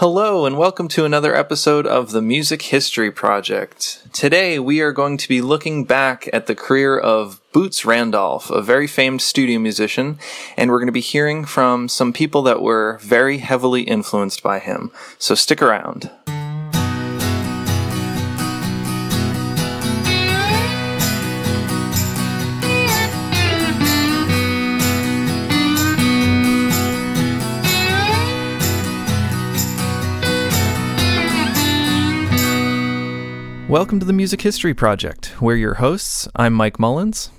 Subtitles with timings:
[0.00, 4.02] Hello, and welcome to another episode of the Music History Project.
[4.14, 8.62] Today, we are going to be looking back at the career of Boots Randolph, a
[8.62, 10.18] very famed studio musician,
[10.56, 14.58] and we're going to be hearing from some people that were very heavily influenced by
[14.58, 14.90] him.
[15.18, 16.10] So stick around.
[33.70, 35.40] Welcome to the Music History Project.
[35.40, 36.26] We're your hosts.
[36.34, 37.30] I'm Mike Mullins.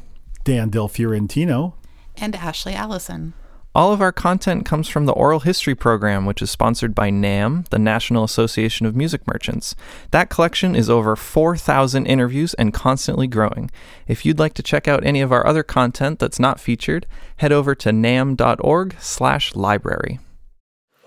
[0.46, 1.76] Dan Del Fiorentino.
[2.16, 3.34] And Ashley Allison.
[3.76, 7.68] All of our content comes from the Oral History Program, which is sponsored by NAMM,
[7.68, 9.76] the National Association of Music Merchants.
[10.12, 13.70] That collection is over 4,000 interviews and constantly growing.
[14.08, 17.52] If you'd like to check out any of our other content that's not featured, head
[17.52, 20.20] over to namm.org/library.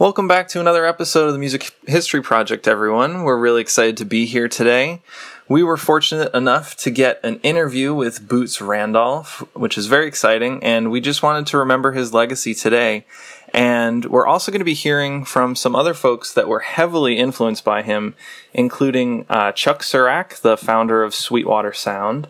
[0.05, 3.23] Welcome back to another episode of the Music History Project, everyone.
[3.23, 5.01] We're really excited to be here today.
[5.49, 10.63] We were fortunate enough to get an interview with Boots Randolph, which is very exciting,
[10.63, 13.07] and we just wanted to remember his legacy today.
[13.55, 17.65] And we're also going to be hearing from some other folks that were heavily influenced
[17.65, 18.15] by him,
[18.53, 22.29] including uh, Chuck Surack, the founder of Sweetwater Sound,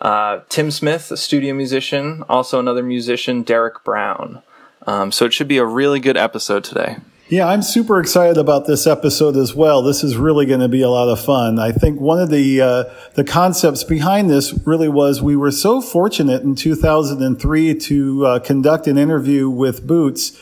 [0.00, 4.42] uh, Tim Smith, a studio musician, also another musician, Derek Brown.
[4.88, 6.96] Um, so it should be a really good episode today.
[7.32, 9.80] Yeah, I'm super excited about this episode as well.
[9.80, 11.58] This is really going to be a lot of fun.
[11.58, 15.80] I think one of the uh, the concepts behind this really was we were so
[15.80, 20.38] fortunate in 2003 to uh, conduct an interview with Boots,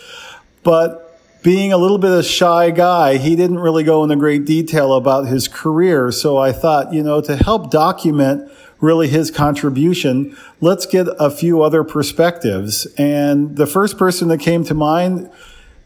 [0.65, 4.45] but being a little bit of a shy guy, he didn't really go into great
[4.45, 6.11] detail about his career.
[6.11, 11.63] So I thought, you know, to help document really his contribution, let's get a few
[11.63, 12.87] other perspectives.
[12.99, 15.31] And the first person that came to mind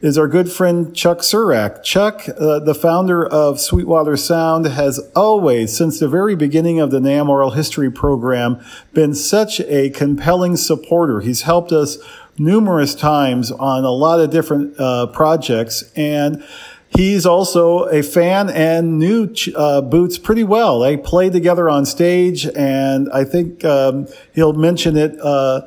[0.05, 1.83] is our good friend Chuck Surack.
[1.83, 7.01] Chuck, uh, the founder of Sweetwater Sound, has always, since the very beginning of the
[7.01, 11.21] NAMM Oral History program, been such a compelling supporter.
[11.21, 11.97] He's helped us
[12.37, 16.45] numerous times on a lot of different uh, projects and
[16.97, 20.79] He's also a fan and knew uh, Boots pretty well.
[20.79, 25.63] They played together on stage, and I think um, he'll mention it uh,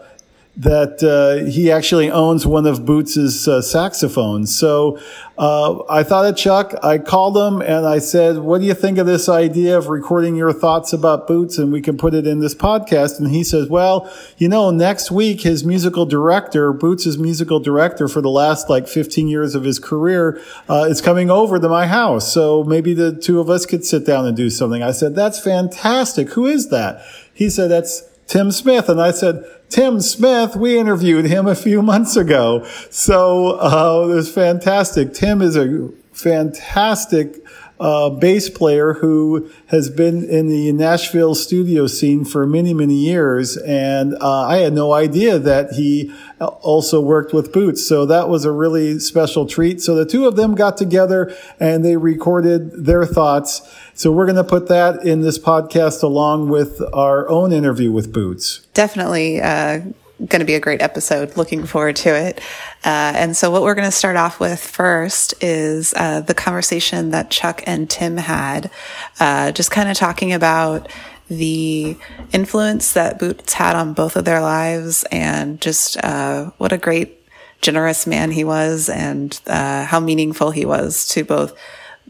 [0.58, 4.56] that uh, he actually owns one of Boots's uh, saxophones.
[4.56, 4.98] So
[5.38, 6.74] uh, I thought of Chuck.
[6.82, 10.36] I called him and I said, "What do you think of this idea of recording
[10.36, 13.70] your thoughts about Boots and we can put it in this podcast?" And he says,
[13.70, 18.88] "Well, you know, next week his musical director, Boots's musical director for the last like
[18.88, 22.34] 15 years of his career, uh, is coming over to my house.
[22.34, 25.40] So maybe the two of us could sit down and do something." I said, "That's
[25.40, 26.32] fantastic.
[26.32, 28.90] Who is that?" He said, "That's." Tim Smith.
[28.90, 32.66] And I said, Tim Smith, we interviewed him a few months ago.
[32.90, 35.14] So uh, it was fantastic.
[35.14, 37.44] Tim is a fantastic
[37.80, 43.58] uh, bass player who has been in the Nashville studio scene for many, many years.
[43.58, 47.86] And uh, I had no idea that he also worked with Boots.
[47.86, 49.82] So that was a really special treat.
[49.82, 53.62] So the two of them got together and they recorded their thoughts.
[53.94, 58.12] So we're going to put that in this podcast along with our own interview with
[58.12, 58.66] Boots.
[58.74, 59.42] Definitely.
[59.42, 59.82] Uh
[60.18, 61.38] going to be a great episode.
[61.38, 62.40] Looking forward to it.
[62.84, 67.12] Uh, and so, what we're going to start off with first is uh, the conversation
[67.12, 68.72] that Chuck and Tim had,
[69.20, 70.90] uh, just kind of talking about
[71.30, 71.98] the
[72.32, 77.20] influence that Boots had on both of their lives and just uh, what a great,
[77.62, 81.54] generous man he was and uh, how meaningful he was to both.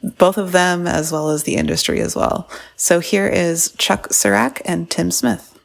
[0.04, 2.48] Both of them, as well as the industry as well.
[2.76, 5.57] So here is Chuck Surack and Tim Smith.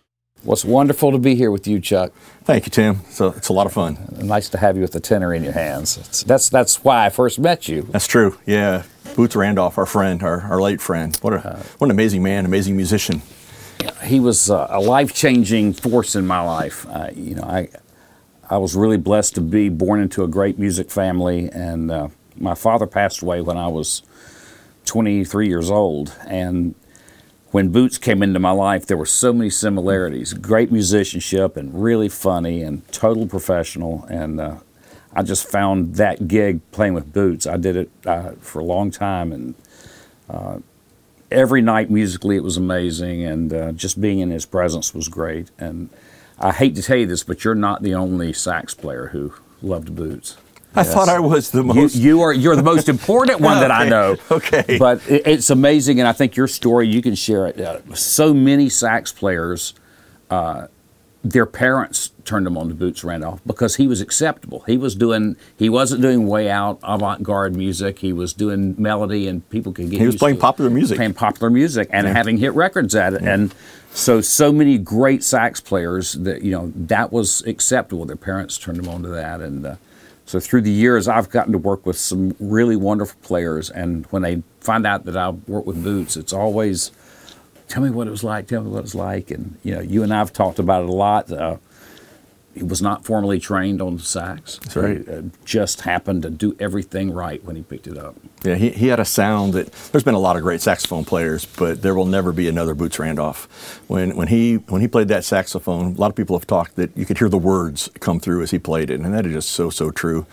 [0.45, 2.13] Well, it's wonderful to be here with you, Chuck.
[2.45, 3.01] Thank you, Tim.
[3.11, 3.97] So it's a lot of fun.
[4.21, 5.99] Nice to have you with the tenor in your hands.
[5.99, 7.83] It's, that's that's why I first met you.
[7.83, 8.37] That's true.
[8.45, 8.83] Yeah,
[9.15, 11.17] Boots Randolph, our friend, our, our late friend.
[11.23, 13.23] What a what an amazing man, amazing musician.
[14.05, 16.87] He was uh, a life changing force in my life.
[16.89, 17.69] Uh, you know, I
[18.51, 22.55] I was really blessed to be born into a great music family, and uh, my
[22.55, 24.03] father passed away when I was
[24.87, 26.75] 23 years old, and
[27.53, 30.33] when Boots came into my life, there were so many similarities.
[30.33, 34.05] Great musicianship and really funny and total professional.
[34.05, 34.57] And uh,
[35.13, 37.47] I just found that gig playing with Boots.
[37.47, 39.55] I did it uh, for a long time, and
[40.31, 40.59] uh,
[41.31, 45.51] every night musically it was amazing, and uh, just being in his presence was great.
[45.59, 45.91] And
[46.39, 49.95] I hate to tell you this, but you're not the only sax player who loved
[49.95, 50.39] Boots.
[50.75, 50.95] I yes.
[50.95, 51.97] thought I was the most.
[51.97, 54.17] You, you, are you're the most important one that I know.
[54.31, 54.77] Okay.
[54.79, 57.61] But it, it's amazing, and I think your story you can share it.
[57.61, 59.75] Uh, so many sax players
[60.33, 60.69] uh,
[61.25, 64.61] their parents turned them on to Boots Randolph because he was acceptable.
[64.67, 68.01] He was doing he wasn't doing way out avant-garde music.
[68.01, 70.43] He was doing melody and people could get He was playing to it.
[70.43, 70.97] popular music.
[70.97, 73.23] Playing popular music and having hit records at it.
[73.23, 73.55] And
[73.93, 78.05] so so many great sax players that you know that was acceptable.
[78.05, 79.77] Their parents turned them on to that and uh,
[80.33, 84.23] so through the years I've gotten to work with some really wonderful players and when
[84.23, 86.91] they find out that I work with Boots, it's always
[87.69, 88.47] tell me what it was like.
[88.47, 89.31] Tell me what it was like.
[89.31, 91.31] And you know, you and I've talked about it a lot.
[91.31, 91.59] Uh,
[92.55, 94.59] he was not formally trained on the sax.
[94.59, 94.99] That's right.
[94.99, 98.15] He, uh, just happened to do everything right when he picked it up.
[98.45, 101.45] Yeah, he, he had a sound that there's been a lot of great saxophone players,
[101.45, 103.81] but there will never be another Boots Randolph.
[103.87, 106.97] When when he when he played that saxophone, a lot of people have talked that
[106.97, 109.51] you could hear the words come through as he played it, and that is just
[109.53, 110.27] so so true.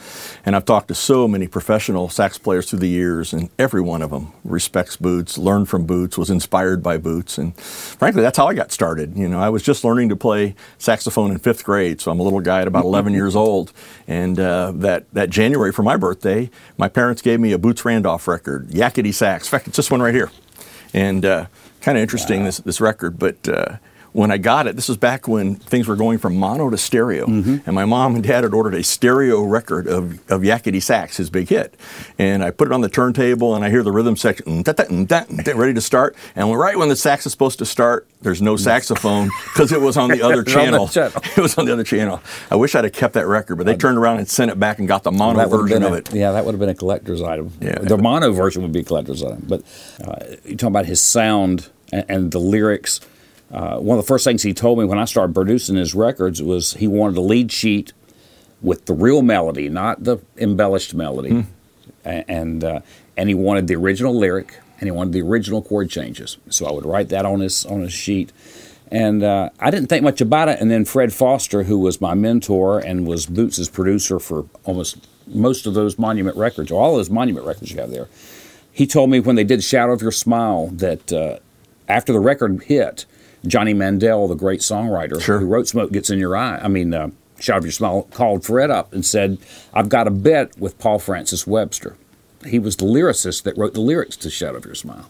[0.45, 4.01] And I've talked to so many professional sax players through the years, and every one
[4.01, 8.47] of them respects Boots, learned from Boots, was inspired by Boots, and frankly, that's how
[8.47, 9.15] I got started.
[9.15, 12.23] You know, I was just learning to play saxophone in fifth grade, so I'm a
[12.23, 13.71] little guy at about 11 years old,
[14.07, 18.27] and uh, that that January for my birthday, my parents gave me a Boots Randolph
[18.27, 19.47] record, Yakety Sax.
[19.47, 20.31] In fact, it's this one right here,
[20.93, 21.45] and uh,
[21.81, 23.47] kind of interesting this this record, but.
[24.09, 26.77] Uh, when I got it, this was back when things were going from mono to
[26.77, 31.17] stereo, and my mom and dad had ordered a stereo record of, of Yakety Sax,
[31.17, 31.75] his big hit,
[32.17, 35.05] and I put it on the turntable, and I hear the rhythm section mm, mm,
[35.05, 38.55] mm, ready to start, and right when the sax is supposed to start, there's no
[38.55, 40.87] saxophone because it was on the other channel.
[40.87, 41.21] channel.
[41.37, 42.21] It was on the other channel.
[42.51, 44.79] I wish I'd have kept that record, but they turned around and sent it back
[44.79, 46.13] and got the mono would've version of a- it.
[46.13, 47.51] Yeah, that would have been a collector's item.
[47.61, 47.79] Yeah.
[47.79, 49.45] The mono version would be a collector's item.
[49.47, 49.61] But
[50.03, 52.99] uh, you talking about his sound and, and the lyrics.
[53.51, 56.41] Uh, one of the first things he told me when I started producing his records
[56.41, 57.93] was he wanted a lead sheet
[58.61, 61.45] with the real melody, not the embellished melody,
[62.05, 62.81] A- and uh,
[63.17, 66.37] and he wanted the original lyric and he wanted the original chord changes.
[66.49, 68.31] So I would write that on his on his sheet.
[68.91, 70.59] And uh, I didn't think much about it.
[70.59, 75.67] And then Fred Foster, who was my mentor and was Boots's producer for almost most
[75.67, 78.07] of those Monument records, or all those Monument records you have there,
[78.71, 81.37] he told me when they did Shadow of Your Smile that uh,
[81.87, 83.05] after the record hit,
[83.47, 85.39] Johnny Mandel, the great songwriter Sure.
[85.39, 87.09] who wrote Smoke Gets in Your Eye, I mean, uh,
[87.39, 89.37] Shadow of Your Smile, called Fred up and said,
[89.73, 91.95] I've got a bet with Paul Francis Webster.
[92.45, 95.09] He was the lyricist that wrote the lyrics to Shadow of Your Smile.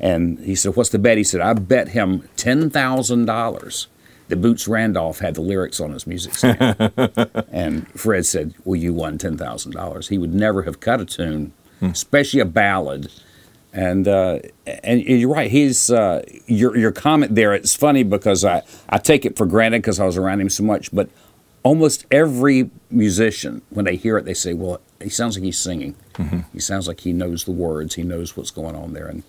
[0.00, 1.16] And he said, What's the bet?
[1.18, 3.86] He said, I bet him $10,000
[4.28, 6.76] that Boots Randolph had the lyrics on his music stand.
[7.52, 10.08] and Fred said, Well, you won $10,000.
[10.08, 13.10] He would never have cut a tune, especially a ballad.
[13.76, 14.38] And uh,
[14.84, 15.50] and you're right.
[15.50, 17.52] He's uh, your your comment there.
[17.52, 20.62] It's funny because I, I take it for granted because I was around him so
[20.62, 20.92] much.
[20.92, 21.10] But
[21.64, 25.96] almost every musician, when they hear it, they say, "Well, he sounds like he's singing.
[26.52, 27.96] He sounds like he knows the words.
[27.96, 29.24] He knows what's going on there." And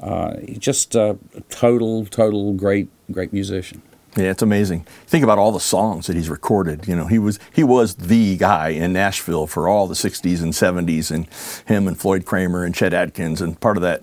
[0.00, 1.16] uh, he's just a
[1.48, 3.82] total, total great, great musician.
[4.16, 4.86] Yeah, it's amazing.
[5.06, 6.88] Think about all the songs that he's recorded.
[6.88, 10.54] You know, he was he was the guy in Nashville for all the '60s and
[10.54, 11.28] '70s, and
[11.66, 14.02] him and Floyd Cramer and Chet Atkins, and part of that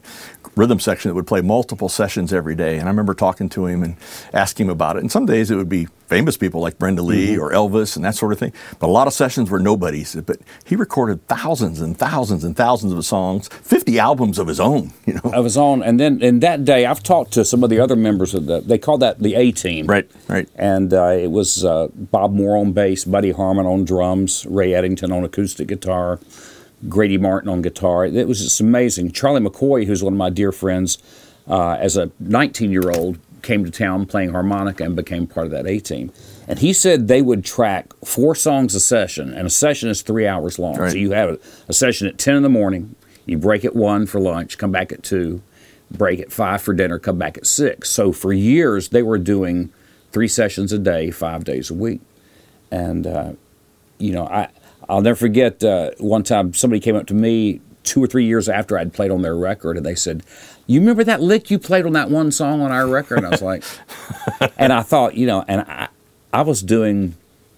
[0.56, 2.78] rhythm section that would play multiple sessions every day.
[2.78, 3.96] And I remember talking to him and
[4.34, 5.00] asking him about it.
[5.00, 8.14] And some days it would be famous people like Brenda Lee or Elvis and that
[8.14, 8.54] sort of thing.
[8.78, 10.16] But a lot of sessions were nobodies.
[10.16, 14.94] But he recorded thousands and thousands and thousands of songs, 50 albums of his own.
[15.06, 15.84] You know, of his own.
[15.84, 18.62] And then in that day, I've talked to some of the other members of the.
[18.62, 19.86] They called that the A team.
[19.86, 20.48] Right, right.
[20.56, 25.12] And uh, it was uh, Bob Moore on bass, Buddy Harman on drums, Ray Edenton
[25.12, 26.20] on acoustic guitar,
[26.88, 28.06] Grady Martin on guitar.
[28.06, 29.12] It was just amazing.
[29.12, 30.98] Charlie McCoy, who's one of my dear friends,
[31.48, 35.52] uh, as a 19 year old, came to town playing harmonica and became part of
[35.52, 36.12] that A team.
[36.48, 40.26] And he said they would track four songs a session, and a session is three
[40.26, 40.78] hours long.
[40.78, 40.92] Right.
[40.92, 42.96] So you have a, a session at 10 in the morning,
[43.26, 45.42] you break at 1 for lunch, come back at 2,
[45.92, 47.90] break at 5 for dinner, come back at 6.
[47.90, 49.72] So for years, they were doing
[50.12, 52.02] three sessions a day, five days a week.
[52.72, 53.34] And, uh,
[53.98, 54.50] you know, I,
[54.90, 58.50] I'll never forget uh, one time somebody came up to me two or three years
[58.50, 60.24] after I'd played on their record, and they said,
[60.68, 63.30] "You remember that lick you played on that one song on our record?" And I
[63.30, 63.64] was like,
[64.58, 65.88] and I thought, you know, and I,
[66.32, 67.16] I was doing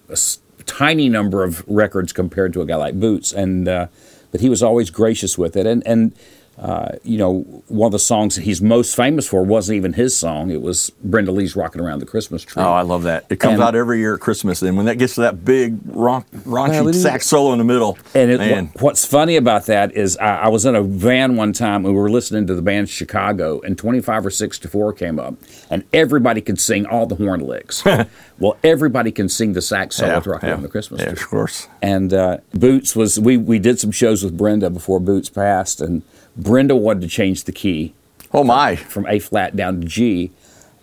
[0.08, 3.86] a s- tiny number of records compared to a guy like Boots, and uh,
[4.32, 6.12] but he was always gracious with it, and and.
[6.58, 10.16] Uh, you know, one of the songs that he's most famous for wasn't even his
[10.16, 10.50] song.
[10.50, 13.26] It was Brenda Lee's "Rocking Around the Christmas Tree." Oh, I love that.
[13.28, 15.76] It comes And- out every year at Christmas, and when that gets to that big
[15.84, 19.66] rock, raunchy Well, sax solo in the middle, And it, man, wh- what's funny about
[19.66, 22.54] that is I, I was in a van one time and we were listening to
[22.54, 25.34] the band Chicago, and 25 or 6 to 4 came up,
[25.68, 27.84] and everybody could sing all the horn licks.
[28.38, 31.08] well, everybody can sing the sax solo yeah, with Rockin' yeah, Around the Christmas yeah,
[31.08, 31.22] Tree.
[31.22, 31.68] of course.
[31.82, 36.02] And uh, Boots was, we, we did some shows with Brenda before Boots passed, and
[36.46, 37.92] Brenda wanted to change the key
[38.32, 40.30] Oh my, from A flat down to G.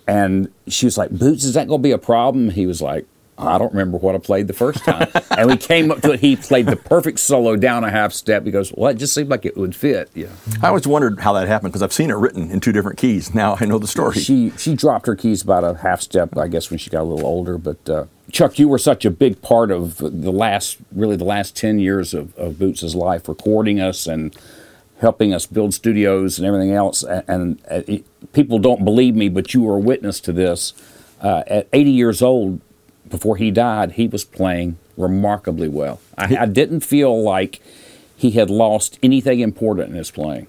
[0.08, 2.50] And she was like, Boots, is that going to be a problem?
[2.50, 3.06] He was like,
[3.38, 5.08] I don't remember what I played the first time.
[5.32, 6.20] and we came up to it.
[6.20, 8.46] He played the perfect solo down a half step.
[8.46, 10.10] He goes, Well, it just seemed like it would fit.
[10.14, 10.28] Yeah.
[10.62, 13.34] I always wondered how that happened because I've seen it written in two different keys.
[13.34, 14.20] Now I know the story.
[14.20, 17.10] She she dropped her keys about a half step, I guess, when she got a
[17.10, 17.58] little older.
[17.58, 21.56] But uh, Chuck, you were such a big part of the last, really the last
[21.56, 24.36] 10 years of, of Boots' life, recording us and
[25.04, 27.04] helping us build studios and everything else.
[27.04, 30.74] And, and uh, it, people don't believe me, but you were a witness to this.
[31.22, 32.60] Uh, at 80 years old,
[33.08, 36.00] before he died, he was playing remarkably well.
[36.18, 37.62] I, I didn't feel like
[38.16, 40.48] he had lost anything important in his playing.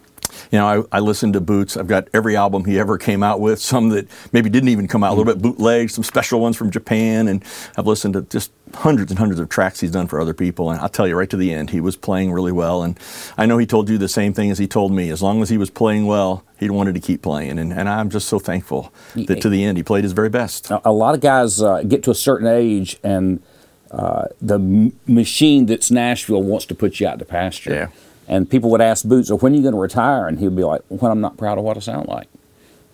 [0.51, 1.77] You know, I, I listened to Boots.
[1.77, 5.05] I've got every album he ever came out with, some that maybe didn't even come
[5.05, 7.45] out, a little bit bootleg, some special ones from Japan, and
[7.77, 10.71] I've listened to just hundreds and hundreds of tracks he's done for other people.
[10.71, 12.83] And I'll tell you right to the end, he was playing really well.
[12.83, 12.99] And
[13.39, 15.11] I know he told you the same thing as he told me.
[15.11, 17.59] As long as he was playing well, he wanted to keep playing.
[17.59, 20.71] And, and I'm just so thankful that to the end he played his very best.
[20.71, 23.43] A, a lot of guys uh, get to a certain age and
[23.91, 27.73] uh, the m- machine that's Nashville wants to put you out to pasture.
[27.73, 27.89] Yeah.
[28.27, 30.27] And people would ask Boots, well, when are you going to retire?
[30.27, 32.29] And he would be like, when I'm not proud of what I sound like.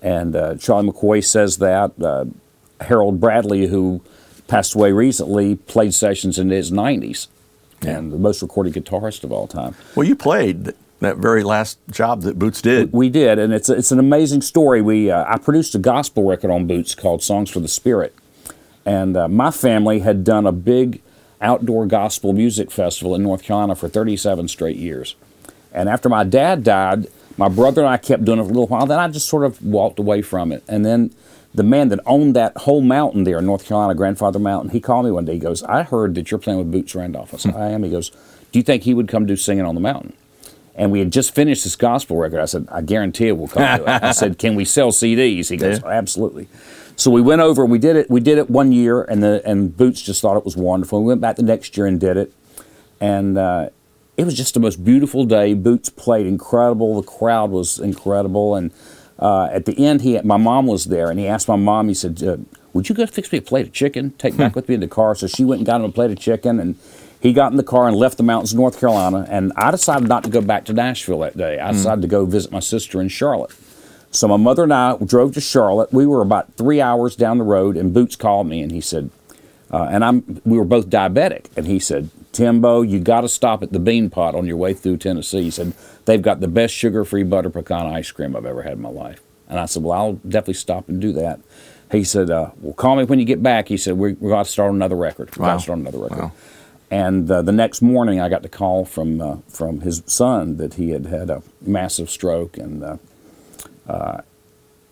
[0.02, 1.92] And uh, Charlie McCoy says that.
[2.00, 2.26] Uh,
[2.80, 4.00] Harold Bradley, who
[4.48, 7.28] passed away recently, played sessions in his 90s
[7.82, 9.74] and the most recorded guitarist of all time.
[9.94, 12.92] Well, you played that very last job that Boots did.
[12.92, 14.82] We did, and it's it's an amazing story.
[14.82, 18.14] We uh, I produced a gospel record on Boots called "Songs for the Spirit,"
[18.84, 21.00] and uh, my family had done a big
[21.40, 25.14] outdoor gospel music festival in North Carolina for 37 straight years.
[25.72, 28.66] And after my dad died, my brother and I kept doing it for a little
[28.66, 28.86] while.
[28.86, 31.14] Then I just sort of walked away from it, and then.
[31.52, 35.04] The man that owned that whole mountain there in North Carolina, Grandfather Mountain, he called
[35.04, 35.32] me one day.
[35.32, 37.34] He goes, I heard that you're playing with Boots Randolph.
[37.34, 37.82] I said, I am.
[37.82, 38.10] He goes,
[38.52, 40.12] Do you think he would come do singing on the mountain?
[40.76, 42.38] And we had just finished this gospel record.
[42.38, 44.02] I said, I guarantee it will come to it.
[44.04, 45.50] I said, Can we sell CDs?
[45.50, 45.88] He goes, Yeah.
[45.88, 46.46] Absolutely.
[46.96, 48.10] So we went over and we did it.
[48.10, 51.00] We did it one year, and the and Boots just thought it was wonderful.
[51.00, 52.32] We went back the next year and did it,
[53.00, 53.70] and uh,
[54.16, 55.54] it was just the most beautiful day.
[55.54, 57.00] Boots played incredible.
[57.00, 58.70] The crowd was incredible, and
[59.18, 61.88] uh, at the end, he my mom was there, and he asked my mom.
[61.88, 62.36] He said, uh,
[62.74, 64.10] "Would you go fix me a plate of chicken?
[64.18, 66.10] Take back with me in the car." So she went and got him a plate
[66.10, 66.76] of chicken, and
[67.20, 69.26] he got in the car and left the mountains of North Carolina.
[69.30, 71.58] And I decided not to go back to Nashville that day.
[71.58, 73.52] I decided to go visit my sister in Charlotte.
[74.10, 75.92] So my mother and I drove to Charlotte.
[75.92, 79.10] We were about three hours down the road, and Boots called me and he said,
[79.72, 83.62] uh, and I'm we were both diabetic, and he said, Timbo, you got to stop
[83.62, 85.42] at the Bean Pot on your way through Tennessee.
[85.42, 85.74] He said
[86.06, 89.20] they've got the best sugar-free butter pecan ice cream I've ever had in my life.
[89.48, 91.40] And I said, well, I'll definitely stop and do that.
[91.92, 93.66] He said, uh, well, call me when you get back.
[93.68, 95.36] He said, we're, we're going to start another record.
[95.36, 95.48] We're Wow.
[95.50, 96.18] going to start another record.
[96.18, 96.32] Wow.
[96.90, 100.74] And uh, the next morning, I got the call from uh, from his son that
[100.74, 102.82] he had had a massive stroke, and
[103.88, 104.22] uh, uh,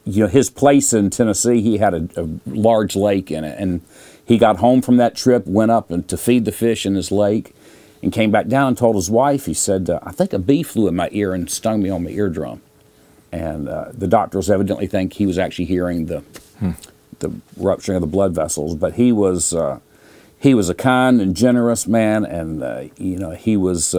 [0.05, 3.83] you know his place in Tennessee, he had a, a large lake in it, and
[4.25, 7.13] he got home from that trip, went up and to feed the fish in his
[7.13, 7.55] lake,
[8.03, 9.47] and came back down and told his wife.
[9.47, 12.05] He said, uh, "I think a bee flew in my ear and stung me on
[12.05, 12.63] my eardrum,"
[13.31, 16.23] and uh, the doctors evidently think he was actually hearing the
[17.19, 19.53] the rupturing of the blood vessels, but he was.
[19.53, 19.81] Uh,
[20.41, 23.95] he was a kind and generous man, and uh, you know he was.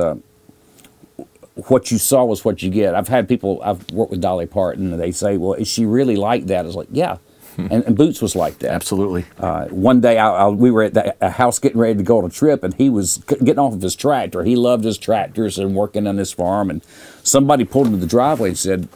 [1.68, 2.96] What you saw was what you get.
[2.96, 3.62] I've had people.
[3.64, 6.76] I've worked with Dolly Parton, and they say, "Well, is she really like that?" It's
[6.76, 7.18] like, yeah,
[7.58, 8.72] and, and Boots was like that.
[8.72, 9.26] Absolutely.
[9.38, 12.20] Uh, one day, I, I, we were at the, a house getting ready to go
[12.20, 14.44] on a trip, and he was getting off of his tractor.
[14.44, 16.70] He loved his tractors and working on his farm.
[16.70, 16.84] And
[17.24, 18.88] somebody pulled into the driveway and said,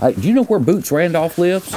[0.00, 1.74] "Do you know where Boots Randolph lives?"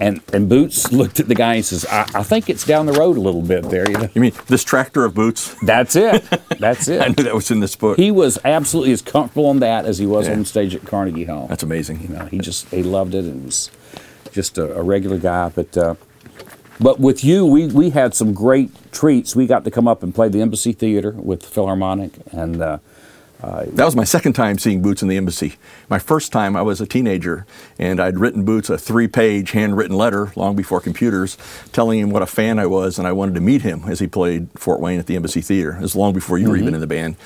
[0.00, 2.92] And and Boots looked at the guy and says, "I, I think it's down the
[2.92, 5.54] road a little bit there." You know, You mean this tractor of boots?
[5.62, 6.24] that's it.
[6.58, 7.00] That's it.
[7.02, 7.98] I knew that was in this book.
[7.98, 10.34] He was absolutely as comfortable on that as he was Yeah.
[10.34, 11.46] on stage at Carnegie Hall.
[11.48, 12.00] That's amazing.
[12.02, 13.70] You know, he just he loved it and was
[14.32, 15.50] just a, a regular guy.
[15.50, 15.94] But uh,
[16.80, 19.36] but with you, we we had some great treats.
[19.36, 22.78] We got to come up and play the Embassy Theater with the Philharmonic, and uh,
[23.42, 25.54] Uh, that was my second time seeing Boots in the embassy.
[25.88, 27.46] My first time, I was a teenager,
[27.78, 31.38] and I'd written Boots a three-page handwritten letter long before computers,
[31.72, 34.06] telling him what a fan I was, and I wanted to meet him as he
[34.06, 35.76] played Fort Wayne at the Embassy Theater.
[35.76, 36.62] It was long before you were mm-hmm.
[36.64, 37.16] even in the band.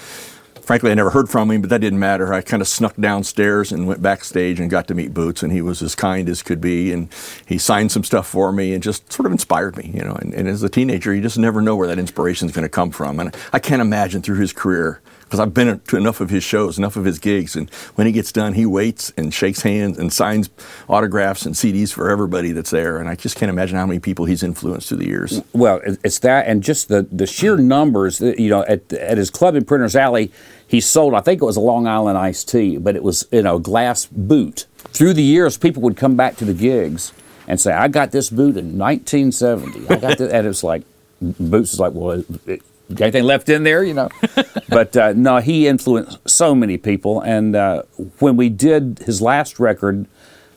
[0.65, 2.33] Frankly, I never heard from him, but that didn't matter.
[2.33, 5.61] I kind of snuck downstairs and went backstage and got to meet Boots, and he
[5.61, 7.09] was as kind as could be, and
[7.45, 10.15] he signed some stuff for me and just sort of inspired me, you know.
[10.15, 12.71] And, and as a teenager, you just never know where that inspiration is going to
[12.71, 13.21] come from.
[13.21, 15.03] And I can't imagine through his career
[15.35, 18.13] because I've been to enough of his shows, enough of his gigs, and when he
[18.13, 20.49] gets done, he waits and shakes hands and signs
[20.89, 22.99] autographs and CDs for everybody that's there.
[22.99, 25.43] And I just can't imagine how many people he's influenced through the years.
[25.53, 28.21] well, it's that and just the the sheer numbers.
[28.21, 30.31] You know, at at his club in Printers Alley,
[30.69, 31.15] he sold.
[31.15, 34.07] I think it was a Long Island iced tea, but it was you know glass
[34.07, 34.67] boot.
[34.93, 37.13] Through the years, people would come back to the gigs.
[37.49, 40.83] and say, "I got this boot in 1970." I got this, and it's like
[41.21, 42.63] Boots is like, "Well, it,
[42.99, 44.09] anything left in there, you know?"
[44.69, 47.21] but uh, no, he influenced so many people.
[47.21, 47.83] And uh,
[48.19, 50.07] when we did his last record,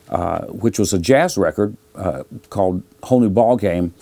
[0.08, 3.94] uh, which was a jazz record uh, called "Whole New Ball Game,"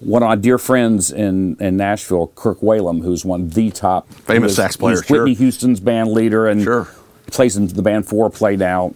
[0.00, 4.10] one of my dear friends in, in Nashville, Kirk Whalum, who's one of the top
[4.12, 5.44] famous sax players, Whitney sure.
[5.44, 6.88] Houston's band leader, and sure.
[7.26, 8.94] plays in the band Four Played Out.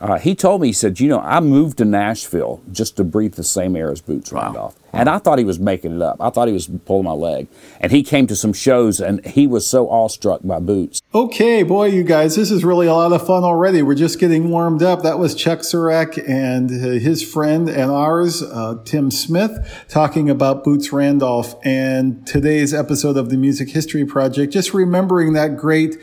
[0.00, 3.34] Uh, he told me, he said, you know, I moved to Nashville just to breathe
[3.34, 4.42] the same air as Boots wow.
[4.42, 4.76] Randolph.
[4.96, 6.16] And I thought he was making it up.
[6.20, 7.48] I thought he was pulling my leg.
[7.80, 11.02] And he came to some shows and he was so awestruck by Boots.
[11.14, 13.82] Okay, boy, you guys, this is really a lot of fun already.
[13.82, 15.02] We're just getting warmed up.
[15.02, 20.92] That was Chuck Surack and his friend and ours, uh, Tim Smith, talking about Boots
[20.92, 24.52] Randolph and today's episode of the Music History Project.
[24.52, 25.96] Just remembering that great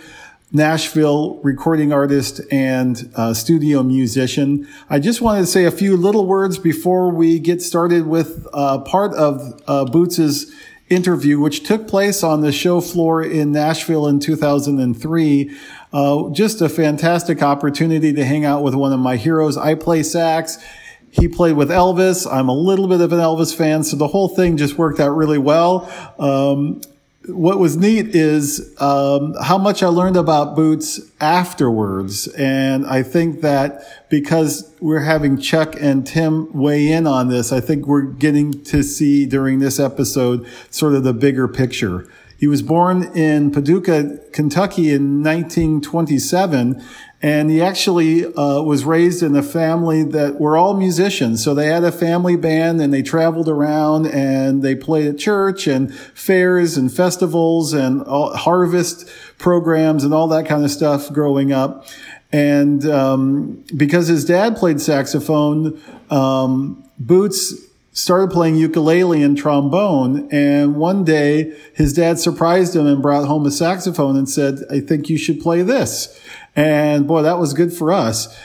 [0.55, 4.67] Nashville recording artist and uh, studio musician.
[4.87, 8.77] I just wanted to say a few little words before we get started with uh,
[8.81, 10.53] part of uh, Boots's
[10.89, 15.57] interview, which took place on the show floor in Nashville in 2003.
[15.91, 19.57] Uh, just a fantastic opportunity to hang out with one of my heroes.
[19.57, 20.63] I play sax.
[21.09, 22.31] He played with Elvis.
[22.31, 25.15] I'm a little bit of an Elvis fan, so the whole thing just worked out
[25.15, 25.91] really well.
[26.19, 26.81] Um,
[27.27, 32.27] what was neat is um, how much I learned about boots afterwards.
[32.29, 37.61] And I think that because we're having Chuck and Tim weigh in on this, I
[37.61, 42.07] think we're getting to see during this episode sort of the bigger picture.
[42.37, 46.83] He was born in Paducah, Kentucky in 1927
[47.23, 51.41] and he actually uh, was raised in a family that were all musicians.
[51.41, 55.65] So they had a family band and they traveled around and they played at church
[55.65, 61.53] and fairs and festivals and all, harvest programs and all that kind of stuff growing
[61.53, 61.87] up.
[62.33, 67.53] And um, because his dad played saxophone, um, Boots
[67.93, 70.27] started playing ukulele and trombone.
[70.31, 74.79] And one day his dad surprised him and brought home a saxophone and said, I
[74.79, 76.19] think you should play this.
[76.55, 78.35] And boy, that was good for us.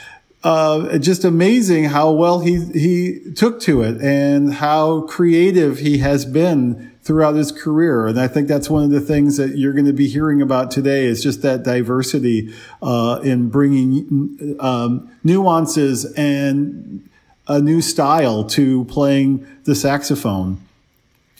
[0.43, 6.25] Uh, just amazing how well he, he took to it and how creative he has
[6.25, 8.07] been throughout his career.
[8.07, 10.71] And I think that's one of the things that you're going to be hearing about
[10.71, 17.09] today is just that diversity, uh, in bringing, um, nuances and
[17.47, 20.61] a new style to playing the saxophone.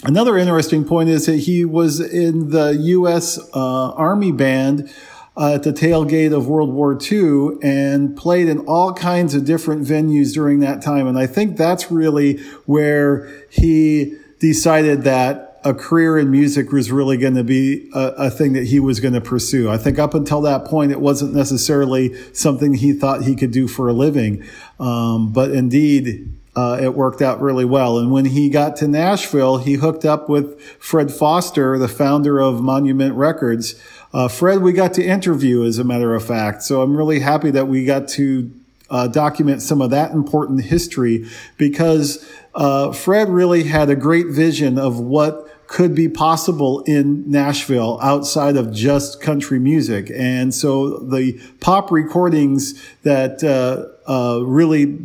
[0.04, 3.38] Another interesting point is that he was in the U.S.
[3.54, 4.92] Uh, Army Band
[5.40, 9.88] uh, at the tailgate of World War II and played in all kinds of different
[9.88, 11.08] venues during that time.
[11.08, 17.18] And I think that's really where he decided that a career in music was really
[17.18, 19.70] going to be a, a, thing that he was going to pursue.
[19.70, 23.68] I think up until that point, it wasn't necessarily something he thought he could do
[23.68, 24.44] for a living.
[24.80, 28.00] Um, but indeed, uh, it worked out really well.
[28.00, 32.62] And when he got to Nashville, he hooked up with Fred Foster, the founder of
[32.62, 33.82] Monument Records,
[34.14, 36.64] uh, Fred, we got to interview, as a matter of fact.
[36.64, 38.52] So I'm really happy that we got to
[38.90, 44.80] uh, document some of that important history because uh, Fred really had a great vision
[44.80, 50.12] of what could be possible in Nashville outside of just country music.
[50.16, 54.98] And so the pop recordings that uh, uh, really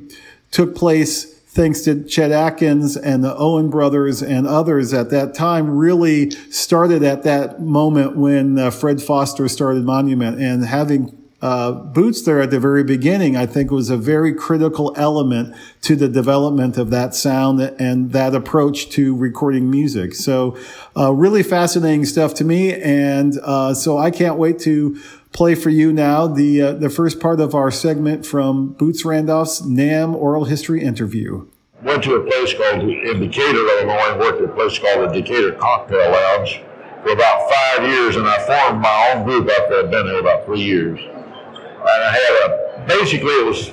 [0.51, 5.71] took place thanks to Chet Atkins and the Owen brothers and others at that time,
[5.71, 12.23] really started at that moment when uh, Fred Foster started Monument and having uh, Boots
[12.23, 16.79] there at the very beginning, I think was a very critical element to the development
[16.79, 20.15] of that sound and that approach to recording music.
[20.15, 20.57] So,
[20.97, 22.73] uh, really fascinating stuff to me.
[22.73, 24.99] And, uh, so I can't wait to
[25.35, 29.61] play for you now the uh, the first part of our segment from Boots Randolph's
[29.61, 31.47] NAMM Oral History interview.
[31.83, 35.53] Went to a place called in Decatur, Illinois, worked at a place called the Decatur
[35.53, 36.63] Cocktail Lounge
[37.03, 39.81] for about five years, and I formed my own group after.
[39.81, 43.69] I'd been there about three years, and I had a basically it was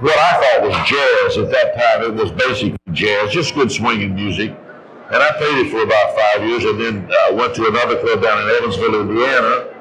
[0.00, 2.10] what I thought was jazz at that time.
[2.10, 4.56] It was basically jazz, just good swinging music.
[5.06, 7.96] And I played it for about five years, and then I uh, went to another
[8.00, 9.75] club down in Evansville, Indiana,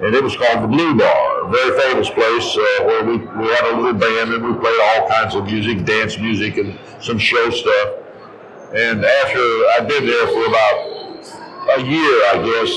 [0.00, 3.48] and it was called the Blue Bar, a very famous place uh, where we, we
[3.50, 7.18] had a little band and we played all kinds of music, dance music, and some
[7.18, 7.94] show stuff.
[8.74, 9.38] And after
[9.74, 12.70] I'd been there for about a year, I guess,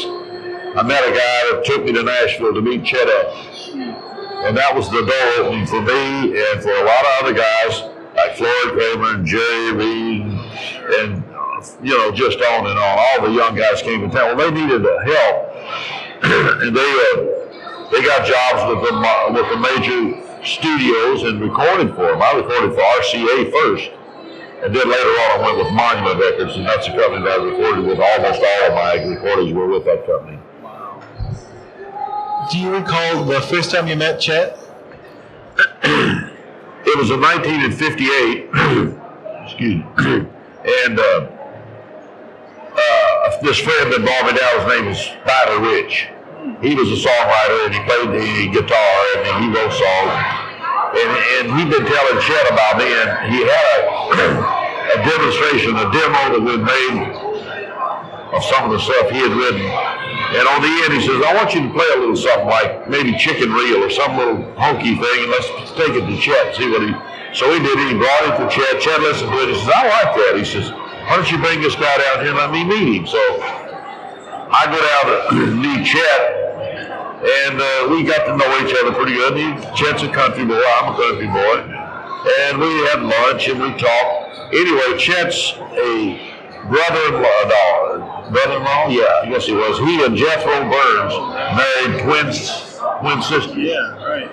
[0.78, 3.70] I met a guy that took me to Nashville to meet Chet Atkins.
[4.44, 7.84] And that was the door opening for me and for a lot of other guys
[8.16, 10.22] like Floyd Cramer and Jerry Reed
[11.02, 11.24] and,
[11.84, 12.98] you know, just on and on.
[12.98, 14.38] All the young guys came to town.
[14.38, 15.52] Well, they needed help
[16.62, 18.94] and they uh, they got jobs with the
[19.34, 22.22] with the major studios and recorded for them.
[22.22, 23.92] I recorded for RCA first.
[24.64, 27.44] And then later on, I went with Monument Records, and that's the company that I
[27.44, 28.00] recorded with.
[28.00, 30.38] Almost all of my recordings were with that company.
[32.52, 34.58] Do you recall the first time you met Chet?
[36.84, 38.50] It was in 1958.
[39.46, 40.28] Excuse me.
[40.84, 41.30] And uh,
[42.76, 46.11] uh, this friend that brought me down, his name was Spider Rich.
[46.62, 50.42] He was a songwriter and he played the guitar and he wrote songs.
[50.92, 55.88] And, and he'd been telling Chet about me, and he had a, a demonstration, a
[55.88, 57.16] demo that we made
[58.36, 59.64] of some of the stuff he had written.
[60.36, 62.88] And on the end, he says, I want you to play a little something like
[62.92, 66.56] maybe Chicken Reel or some little honky thing, and let's take it to Chet, and
[66.56, 66.92] see what he.
[67.36, 67.88] So he did it.
[67.88, 68.84] He brought it to Chet.
[68.84, 69.50] Chet listened to it.
[69.52, 70.34] He says, I like that.
[70.36, 70.72] He says,
[71.08, 73.08] Why don't you bring this guy down here and let me meet him?
[73.08, 73.20] So
[74.52, 76.51] I go down to meet Chet,
[77.22, 79.38] and uh, we got to know each other pretty good.
[79.38, 80.62] He, Chet's a country boy.
[80.62, 81.70] I'm a country boy.
[82.50, 84.54] And we had lunch and we talked.
[84.54, 86.32] Anyway, Chet's a
[86.70, 89.80] brother-in-law, no, brother-in-law, yeah, yes he was.
[89.80, 91.14] He and Jethro Burns
[91.58, 93.58] married twins, twin sisters.
[93.58, 94.30] Yeah, right.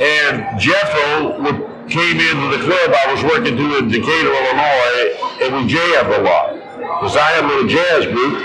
[0.00, 5.56] And Jethro would, came into the club I was working to in Decatur, Illinois, and
[5.56, 6.54] we jammed a lot.
[7.00, 8.42] Because I had a little jazz group,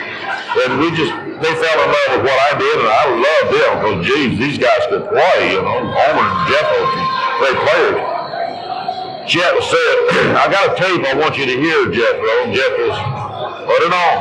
[0.64, 3.72] and we just, they fell in love with what I did, and I loved them,
[3.76, 5.84] because, geez, these guys could play, you know.
[5.84, 6.82] Homer and Jethro,
[7.44, 8.00] great players.
[9.28, 9.96] Chet said,
[10.42, 12.34] I got a tape I want you to hear, Jethro.
[12.46, 13.00] And Jethro's,
[13.68, 14.16] put it on.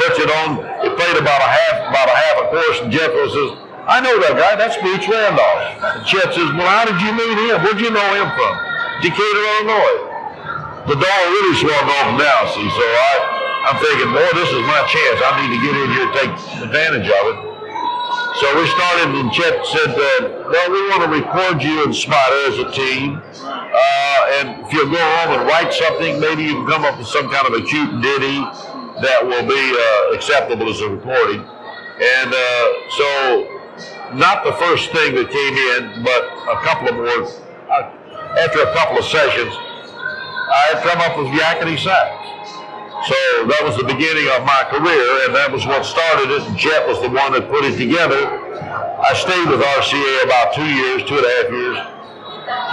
[0.00, 0.64] Puts it on.
[0.82, 4.34] It played about a half, about a half a course, and says, I know that
[4.34, 4.58] guy.
[4.58, 5.78] That's Boots Randolph.
[5.78, 7.62] And Chet says, Well, how did you meet him?
[7.62, 8.54] Where'd you know him from?
[8.98, 10.16] Decatur, Illinois.
[10.90, 12.66] The dog really swung open now, see.
[12.66, 15.18] So I, I'm thinking, boy, this is my chance.
[15.26, 17.38] I need to get in here and take advantage of it.
[18.38, 22.46] So we started, and Chet said, uh, Well, we want to record you and Spider
[22.46, 23.18] as a team.
[23.18, 27.08] Uh, and if you'll go home and write something, maybe you can come up with
[27.08, 28.38] some kind of a cute ditty
[29.02, 31.42] that will be uh, acceptable as a recording.
[31.42, 33.08] And uh, so,
[34.14, 36.22] not the first thing that came in, but
[36.54, 37.26] a couple of more.
[37.66, 37.90] Uh,
[38.46, 42.26] after a couple of sessions, I had come up with Yakety Sax.
[43.06, 43.14] So
[43.46, 46.42] that was the beginning of my career, and that was what started it.
[46.58, 48.18] Chet was the one that put it together.
[48.18, 51.78] I stayed with RCA about two years, two and a half years.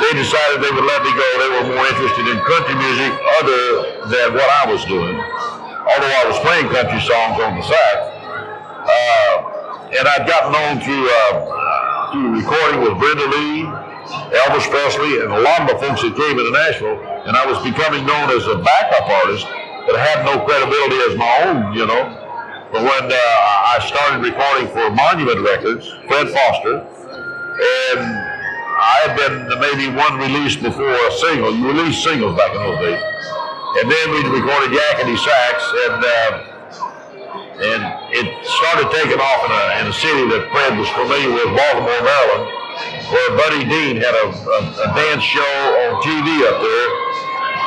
[0.02, 1.28] They decided they would let me go.
[1.38, 3.62] They were more interested in country music other
[4.10, 5.22] than what I was doing.
[5.22, 7.98] Although I was playing country songs on the sax.
[8.90, 13.70] Uh, and I'd gotten known through, uh, through recording with Brenda Lee,
[14.34, 16.98] Elvis Presley, and a lot of the folks that came into Nashville.
[17.30, 19.46] And I was becoming known as a backup artist,
[19.86, 22.04] but had no credibility as my own, you know.
[22.72, 29.46] But when uh, I started recording for Monument Records, Fred Foster, and I had been
[29.62, 31.54] maybe one release before a single.
[31.54, 33.04] You released singles back in those days.
[33.78, 36.54] And then we recorded Yakety Sax, and uh,
[37.54, 41.48] and it started taking off in a, in a city that Fred was familiar with,
[41.54, 42.46] Baltimore, Maryland,
[43.14, 45.54] where Buddy Dean had a, a, a dance show
[45.86, 46.90] on TV up there.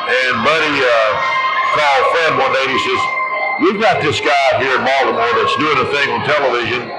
[0.07, 1.37] And Buddy uh,
[1.75, 3.01] called Fred one day and he says,
[3.57, 6.93] We've got this guy here in Baltimore that's doing a thing on television.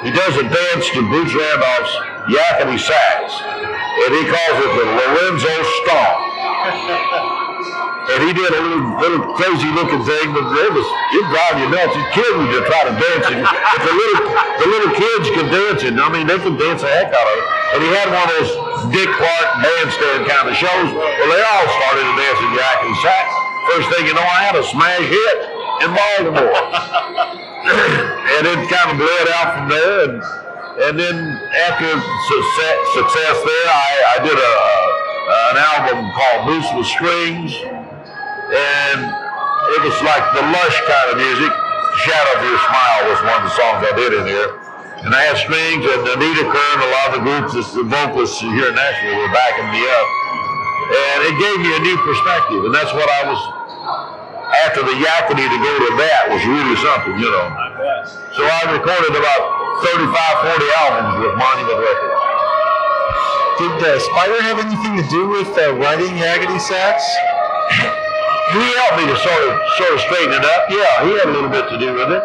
[0.00, 1.94] He does a dance to Bruce Randolph's
[2.32, 5.52] Yakety Sax, and he calls it the Lorenzo
[5.84, 6.16] Stomp.
[8.08, 11.68] And he did a little, little crazy looking thing, but it was it drive you
[11.68, 11.92] nuts.
[11.92, 13.44] It killed me to try to dance it.
[13.44, 14.20] The little
[14.64, 17.36] the little kids can dance it, I mean they can dance the heck out of
[17.36, 17.46] it.
[17.76, 18.52] And he had one of those
[18.96, 20.88] Dick Clark bandstand kind of shows.
[20.88, 23.47] Well, they all started to dance at Yakety Sax.
[23.68, 25.36] First thing you know, I had a smash hit
[25.84, 26.56] in Baltimore.
[28.38, 30.08] and it kind of bled out from there.
[30.08, 30.22] And
[30.78, 31.18] and then
[31.66, 34.54] after success, success there, I, I did a,
[35.50, 38.98] an album called Boots with Strings, and
[39.74, 41.50] it was like the lush kind of music.
[42.06, 44.54] Shadow of Your Smile was one of the songs I did in there.
[45.02, 48.70] And I had strings, and Anita Kerr, a lot of the groups, the vocalists here
[48.70, 50.06] in Nashville were backing me up.
[50.94, 53.40] And it gave me a new perspective, and that's what I was,
[54.64, 57.46] after the Yakety to go to that was really something, you know.
[58.34, 59.42] So I recorded about
[59.84, 62.22] 35, 40 albums with Monument Records.
[63.58, 67.04] Did uh, Spider have anything to do with uh, writing Yakety Sax?
[68.48, 70.72] He helped me to sort of sort of straighten it up.
[70.72, 72.22] Yeah, he had a little bit to do with it.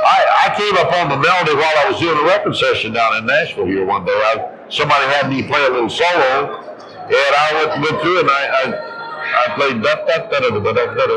[0.00, 3.16] I, I came up on the melody while I was doing a record session down
[3.16, 4.16] in Nashville here one day.
[4.16, 6.64] I, somebody had me play a little solo,
[7.04, 8.64] and I went, went through and I, I,
[9.34, 11.10] I played that, that, that, that, that, that,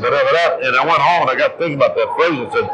[0.00, 2.68] that, and I went home and I got thinking about that phrase and said,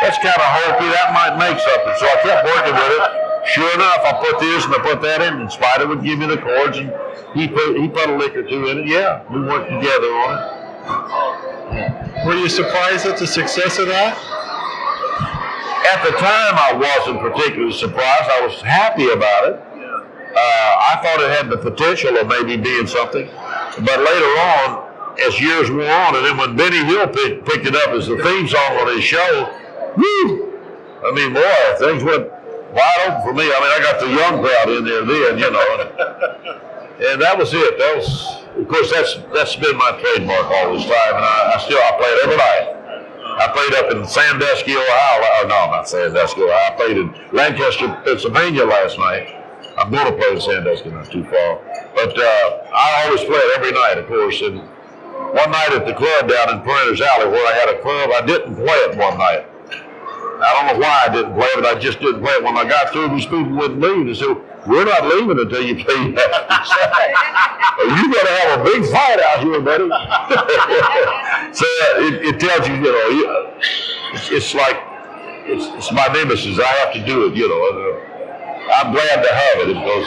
[0.00, 1.94] that's kind of hokey, that might make something.
[2.00, 3.02] So I kept working with it.
[3.46, 6.26] Sure enough, I put this and I put that in, and Spider would give me
[6.26, 6.92] the chords, and
[7.34, 8.86] he put, he put a lick or two in it.
[8.86, 12.26] Yeah, we worked together on it.
[12.26, 14.16] Were you surprised at the success of that?
[15.92, 18.30] At the time, I wasn't particularly surprised.
[18.30, 19.69] I was happy about it.
[20.30, 24.86] Uh, I thought it had the potential of maybe being something, but later on,
[25.26, 28.16] as years wore on, and then when Benny Hill pick, picked it up as the
[28.22, 29.50] theme song on his show,
[29.96, 30.54] whoo!
[31.02, 31.42] I mean, boy,
[31.78, 32.30] things went
[32.72, 33.50] wide open for me.
[33.50, 35.90] I mean, I got the young crowd in there then, you know, and,
[37.10, 37.78] and that was it.
[37.78, 41.58] That was, of course, that's that's been my trademark all this time, and I, I
[41.58, 42.76] still I play it every night.
[43.40, 45.24] I played up in Sandusky, Ohio.
[45.24, 46.54] Oh, no, not Sandusky, Ohio.
[46.54, 49.39] I played in Lancaster, Pennsylvania last night.
[49.80, 51.56] I'm going to play in Sandusky, not too far.
[51.94, 54.40] But uh, I always play it every night, of course.
[54.42, 54.60] And
[55.32, 58.20] one night at the club down in Printers Alley where I had a club, I
[58.26, 59.46] didn't play it one night.
[60.42, 62.44] I don't know why I didn't play it, I just didn't play it.
[62.44, 64.06] When I got through, these people wouldn't leave.
[64.06, 67.80] They said, we're not leaving until you play that.
[67.80, 69.88] you got to have a big fight out here, buddy.
[71.56, 73.52] so uh, it, it, tells you, you know,
[74.12, 74.76] it's, it's like,
[75.48, 76.58] it's, it's, my nemesis.
[76.58, 78.09] I have to do it, you know.
[78.68, 80.06] I'm glad to have it because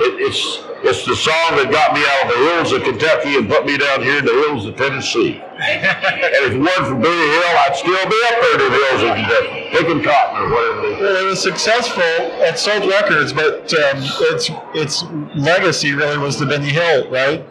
[0.00, 3.48] it, it's it's the song that got me out of the hills of Kentucky and
[3.48, 5.38] put me down here in the hills of Tennessee.
[5.62, 9.02] and if it wasn't for Benny Hill, I'd still be up there in the hills
[9.06, 10.82] of Kentucky, picking cotton or whatever
[11.22, 12.02] it was successful.
[12.42, 14.02] It sold records, but um,
[14.34, 15.04] its its
[15.36, 17.46] legacy really was the Benny Hill, right?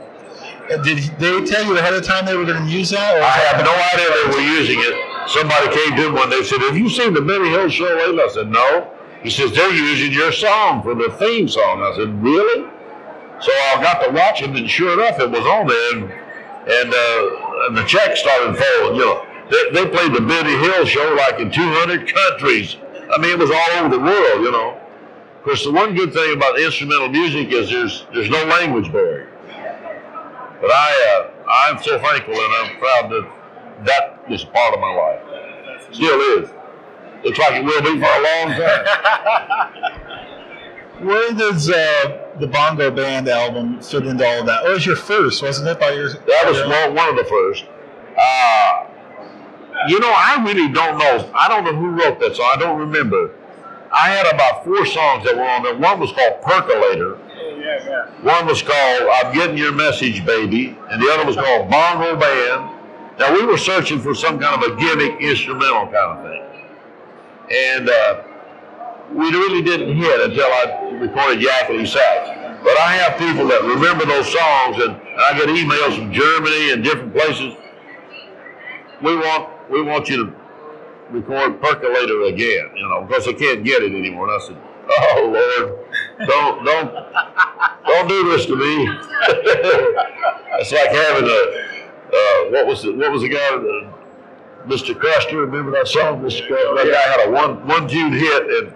[0.84, 3.22] Did they tell you ahead of time they were going to use that?
[3.22, 5.30] I have no idea they were using it.
[5.30, 7.86] Somebody came to me one day and said, Have you seen the Benny Hill show
[7.86, 8.22] lately?
[8.22, 8.90] I said, No.
[9.24, 11.82] He says, They're using your song for the theme song.
[11.82, 12.70] I said, Really?
[13.42, 16.12] So I got to watch him, and sure enough, it was on there, and
[16.62, 18.96] and, uh, and the check started falling.
[18.96, 22.78] You know, they, they played the Benny Hill show like in 200 countries.
[23.12, 24.44] I mean, it was all over the world.
[24.44, 24.78] You know.
[25.42, 29.28] Of course, the one good thing about instrumental music is there's there's no language barrier.
[30.62, 33.32] But I uh, I'm so thankful and I'm proud that
[33.86, 35.94] that is part of my life.
[35.94, 36.50] Still is.
[37.24, 38.86] Looks like it will be for a long time.
[41.08, 44.66] Where does uh, the Bongo Band album fit into all of that?
[44.66, 45.80] It was your first, wasn't it?
[45.80, 47.66] By your that was one, one of the first.
[48.18, 48.88] Uh,
[49.88, 51.32] you know, I really don't know.
[51.34, 52.52] I don't know who wrote that song.
[52.54, 53.32] I don't remember.
[53.92, 55.76] I had about four songs that were on there.
[55.76, 57.18] One was called Percolator.
[57.60, 58.06] Yeah, yeah.
[58.22, 60.78] One was called I'm Getting Your Message, Baby.
[60.90, 62.78] And the other was called Bongo Band.
[63.20, 66.41] Now, we were searching for some kind of a gimmick instrumental kind of thing.
[67.52, 68.24] And uh,
[69.14, 72.30] we really didn't hit until I recorded Yakety Sax.
[72.64, 76.84] But I have people that remember those songs, and, I get emails from Germany and
[76.84, 77.54] different places.
[79.04, 80.34] We want we want you to
[81.12, 84.30] record Percolator again, you know, because they can't get it anymore.
[84.32, 84.58] And I said,
[84.90, 86.94] Oh Lord, don't don't
[87.86, 88.90] don't do this to me.
[90.60, 91.72] it's like having a
[92.14, 94.01] uh, what was the what was the guy?
[94.66, 95.00] Mr.
[95.00, 96.22] Custer, remember that song?
[96.22, 96.48] Mr.
[96.48, 98.74] Custer, that guy had a one one tune hit, and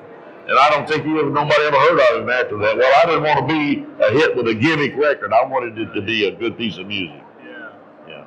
[0.47, 2.77] and I don't think he ever, nobody ever heard of him after that.
[2.77, 5.33] Well, I didn't want to be a hit with a gimmick record.
[5.33, 7.21] I wanted it to be a good piece of music.
[7.43, 7.69] Yeah.
[8.07, 8.25] Yeah.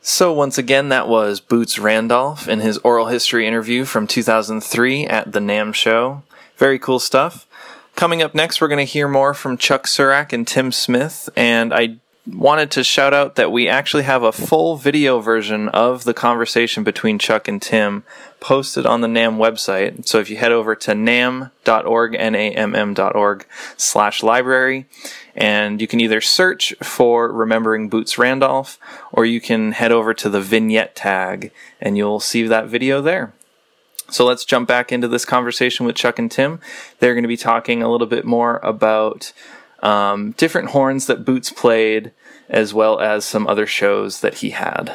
[0.00, 5.32] So once again, that was Boots Randolph in his oral history interview from 2003 at
[5.32, 6.22] the NAMM show.
[6.56, 7.46] Very cool stuff.
[7.94, 11.74] Coming up next, we're going to hear more from Chuck Surack and Tim Smith, and
[11.74, 11.96] I
[12.34, 16.84] wanted to shout out that we actually have a full video version of the conversation
[16.84, 18.04] between Chuck and Tim
[18.40, 20.06] posted on the NAMM website.
[20.06, 24.86] So if you head over to nam.org, namm.org, slash library,
[25.34, 28.78] and you can either search for Remembering Boots Randolph,
[29.12, 33.32] or you can head over to the vignette tag, and you'll see that video there.
[34.08, 36.60] So let's jump back into this conversation with Chuck and Tim.
[36.98, 39.32] They're going to be talking a little bit more about
[39.82, 42.12] um, different horns that Boots played,
[42.50, 44.92] as well as some other shows that he had.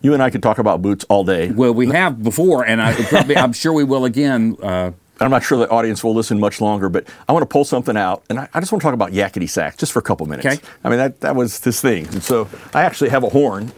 [0.00, 1.50] You and I could talk about Boots all day.
[1.50, 4.56] Well, we have before, and I probably, I'm sure we will again.
[4.62, 7.66] Uh, I'm not sure the audience will listen much longer, but I want to pull
[7.66, 10.02] something out, and I, I just want to talk about yakety sax just for a
[10.02, 10.46] couple minutes.
[10.46, 10.58] Okay.
[10.82, 12.06] I mean, that, that was this thing.
[12.06, 13.72] And so I actually have a horn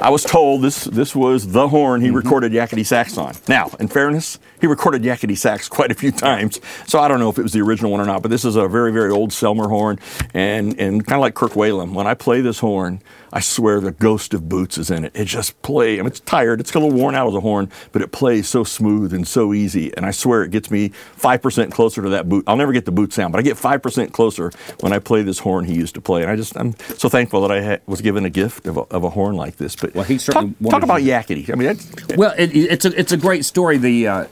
[0.00, 2.16] I was told this this was the horn he mm-hmm.
[2.16, 3.34] recorded Yakety Sax on.
[3.48, 7.28] Now, in fairness, he recorded Yakety Sax quite a few times, so I don't know
[7.28, 8.22] if it was the original one or not.
[8.22, 9.98] But this is a very very old Selmer horn,
[10.32, 11.92] and and kind of like Kirk Whalum.
[11.92, 15.12] When I play this horn, I swear the ghost of Boots is in it.
[15.14, 15.98] It just plays.
[15.98, 16.60] I mean, it's tired.
[16.60, 19.52] It's a little worn out as a horn, but it plays so smooth and so
[19.52, 19.94] easy.
[19.96, 22.44] And I swear it gets me five percent closer to that boot.
[22.46, 25.22] I'll never get the boot sound, but I get five percent closer when I play
[25.22, 26.22] this horn he used to play.
[26.22, 28.80] And I just I'm so thankful that I ha- was given a gift of a,
[28.80, 29.76] of a horn like this.
[29.76, 31.50] But But Well, he certainly talk, wanted talk about to- Yakety.
[31.52, 33.78] I mean, that's, Well, it, it's a it's a great story.
[33.78, 34.24] The uh,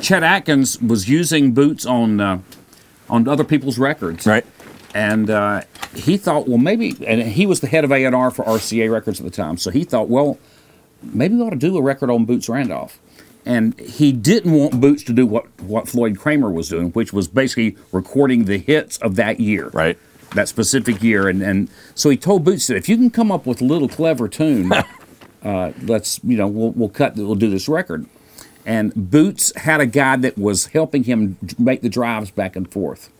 [0.00, 2.40] Chet Atkins was using Boots on uh,
[3.08, 4.46] on other people's records, right.
[4.94, 5.62] and uh,
[5.94, 8.90] he thought, well, maybe, and he was the head of A and R for RCA
[8.92, 10.38] Records at the time, so he thought, well,
[11.02, 13.00] maybe we ought to do a record on Boots Randolph.
[13.46, 17.26] And he didn't want Boots to do what, what Floyd Cramer was doing, which was
[17.26, 19.68] basically recording the hits of that year.
[19.70, 19.98] Right.
[20.34, 21.26] That specific year.
[21.26, 23.88] And, and so he told Boots that if you can come up with a little
[23.88, 24.70] clever tune,
[25.42, 28.06] uh, let's, you know, we'll, we'll cut, we'll do this record.
[28.66, 33.10] And Boots had a guy that was helping him make the drives back and forth.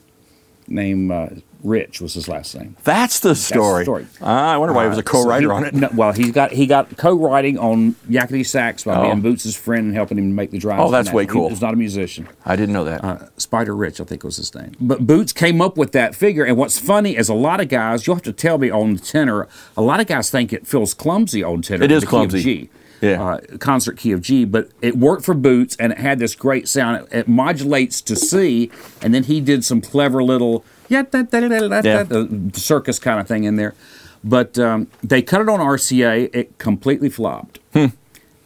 [0.71, 1.29] Named uh,
[1.65, 2.77] Rich was his last name.
[2.85, 3.85] That's the story.
[3.85, 4.07] story.
[4.23, 5.75] Ah, I wonder why he was a Uh, co-writer he- on it.
[5.75, 9.03] No, well, he got he got co-writing on Yakety Sax by Oh.
[9.03, 10.81] being Boots' friend and helping him make the drive.
[10.81, 11.15] Oh, that's that.
[11.15, 11.51] way He cool.
[11.51, 12.29] was not a musician.
[12.47, 13.05] I didn't know that.
[13.05, 14.73] Uh, Spider Rich, I think was his name.
[14.81, 16.45] But Boots came up with that figure.
[16.45, 19.49] And what's funny is a lot of guys, you'll have to tell me on tenor,
[19.77, 21.85] a lot of guys think it feels clumsy on tenor.
[21.85, 22.71] It is the clumsy.
[23.01, 23.23] Yeah.
[23.23, 26.69] Uh, concert key of G, but it worked for Boots and it had this great
[26.69, 27.07] sound.
[27.11, 32.05] It, it modulates to C, and then he did some clever little yeah,
[32.53, 33.75] circus kind of thing in there.
[34.23, 36.31] But um, they cut it on RCA.
[36.35, 37.59] It completely flopped.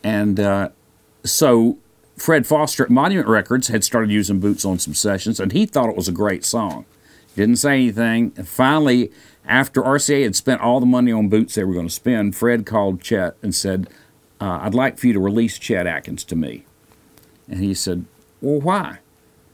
[0.05, 0.69] And uh,
[1.25, 1.79] so
[2.17, 5.89] Fred Foster at Monument Records had started using Boots on some sessions, and he thought
[5.89, 6.85] it was a great song.
[7.35, 8.33] Didn't say anything.
[8.37, 9.11] And finally,
[9.47, 12.67] after RCA had spent all the money on Boots they were going to spend, Fred
[12.67, 13.89] called Chet and said,
[14.45, 16.67] uh, I'd like for you to release Chet Atkins to me.
[17.49, 18.05] And he said,
[18.43, 18.99] Well, why?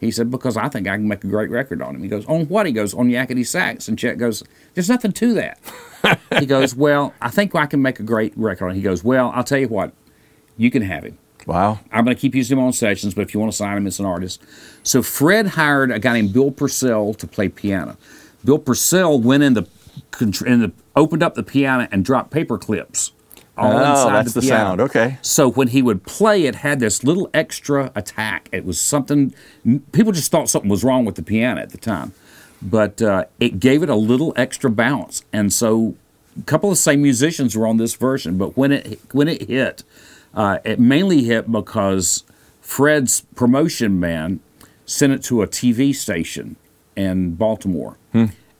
[0.00, 2.02] He said, Because I think I can make a great record on him.
[2.02, 2.66] He goes, On what?
[2.66, 3.86] He goes, On Yakety Sax.
[3.86, 4.42] And Chet goes,
[4.74, 5.60] There's nothing to that.
[6.40, 8.76] he goes, Well, I think I can make a great record on him.
[8.76, 9.92] He goes, Well, I'll tell you what,
[10.56, 11.18] you can have him.
[11.46, 11.78] wow.
[11.92, 13.86] I'm going to keep using him on sessions, but if you want to sign him
[13.86, 14.42] as an artist.
[14.82, 17.96] So Fred hired a guy named Bill Pursell to play piano.
[18.44, 19.68] Bill Pursell went in the,
[20.44, 23.12] in the opened up the piano and dropped paper clips
[23.60, 24.64] all Oh, inside that's the piano.
[24.64, 24.80] sound.
[24.80, 25.18] Okay.
[25.22, 28.48] So when he would play, it had this little extra attack.
[28.52, 29.34] It was something
[29.92, 32.12] people just thought something was wrong with the piano at the time,
[32.62, 35.24] but uh, it gave it a little extra bounce.
[35.32, 35.94] And so
[36.38, 39.48] a couple of the same musicians were on this version, but when it when it
[39.48, 39.84] hit,
[40.34, 42.24] uh, it mainly hit because
[42.60, 44.40] Fred's promotion man
[44.86, 46.56] sent it to a TV station
[46.96, 47.96] in Baltimore.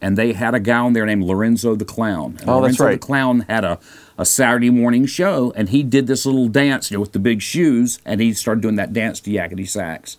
[0.01, 2.39] And they had a guy on there named Lorenzo the Clown.
[2.41, 2.49] And.
[2.49, 3.01] Oh, that's Lorenzo right.
[3.01, 3.79] the Clown had a,
[4.17, 7.43] a Saturday morning show, and he did this little dance, you know, with the big
[7.43, 10.17] shoes, and he started doing that dance to Yakety Sax.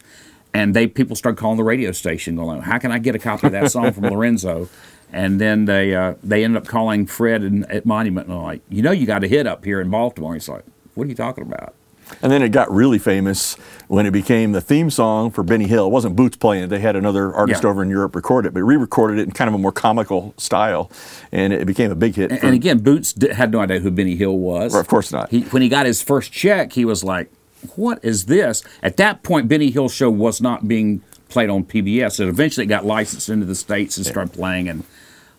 [0.53, 3.47] And they people started calling the radio station, going, "How can I get a copy
[3.47, 4.69] of that song from Lorenzo?"
[5.13, 8.61] And then they uh, they ended up calling Fred and, at Monument, and they're like,
[8.69, 11.15] "You know, you got a hit up here in Baltimore." He's like, "What are you
[11.15, 11.73] talking about?"
[12.21, 13.56] And then it got really famous
[13.88, 15.88] when it became the theme song for Benny Hill.
[15.88, 16.67] It wasn't Boots playing it.
[16.67, 17.69] They had another artist Yeah.
[17.69, 20.89] over in Europe record it, but re-recorded it in kind of a more comical style,
[21.32, 22.32] and it became a big hit.
[22.32, 24.74] And, for- and again, Boots d- had no idea who Benny Hill was.
[24.76, 25.30] Of course not.
[25.32, 27.32] He, when he got his first check, he was like,
[27.76, 32.19] "What is this?" At that point, Benny Hill show was not being played on PBS.
[32.19, 34.67] It eventually it got licensed into the states and started playing.
[34.67, 34.84] And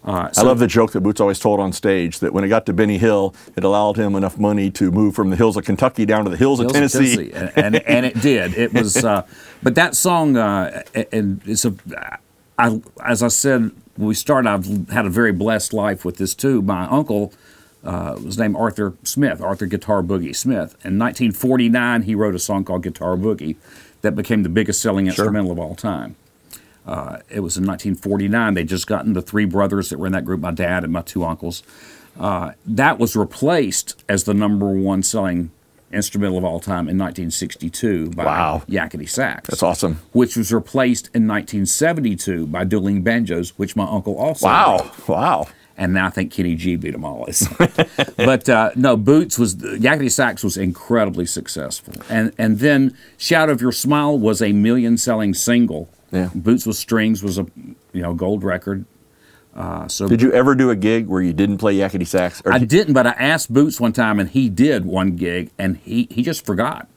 [0.05, 2.67] uh, I love the joke that Boots always told on stage that when it got
[2.67, 6.05] to Benny Hill, it allowed him enough money to move from the hills of Kentucky
[6.05, 7.33] down to the hills, of Hills of Tennessee.
[7.33, 8.55] and, and and it did.
[8.55, 9.25] It was, uh,
[9.63, 11.75] but that song, uh, and it's a,
[12.59, 16.35] I, as I said when we started, I've had a very blessed life with this
[16.35, 16.63] too.
[16.63, 17.33] My uncle
[17.85, 20.75] uh, was named Arthur Smith, Arthur Guitar Boogie Smith.
[20.85, 23.57] In 1949, he wrote a song called Guitar Boogie
[24.03, 26.17] that became the biggest selling instrumental of all time.
[26.87, 28.55] Uh, it was in 1949.
[28.55, 31.03] They'd just gotten the three brothers that were in that group, my dad and my
[31.03, 31.63] two uncles.
[32.19, 35.51] Uh, that was replaced as the number one selling
[35.93, 38.63] instrumental of all time in 1962 by Wow.
[38.69, 39.49] Yakety Sax.
[39.49, 40.01] That's awesome.
[40.13, 45.09] Which was replaced in 1972 by Dueling Banjos, which my uncle also Wow, wrote.
[45.09, 45.47] wow.
[45.77, 47.27] And now I think Kenny G beat them all.
[48.17, 53.63] but uh, no, Boots was Yakety Sax was incredibly successful, and and then Shadow of
[53.63, 55.89] Your Smile was a million selling single.
[56.13, 56.31] Yeah.
[56.35, 57.47] Boots with Strings was a
[57.93, 58.85] you know gold record.
[59.55, 62.41] Uh, so Did you ever do a gig where you didn't play yakety sax?
[62.45, 65.51] Or I did- didn't, but I asked Boots one time, and he did one gig,
[65.59, 66.89] and he, he just forgot.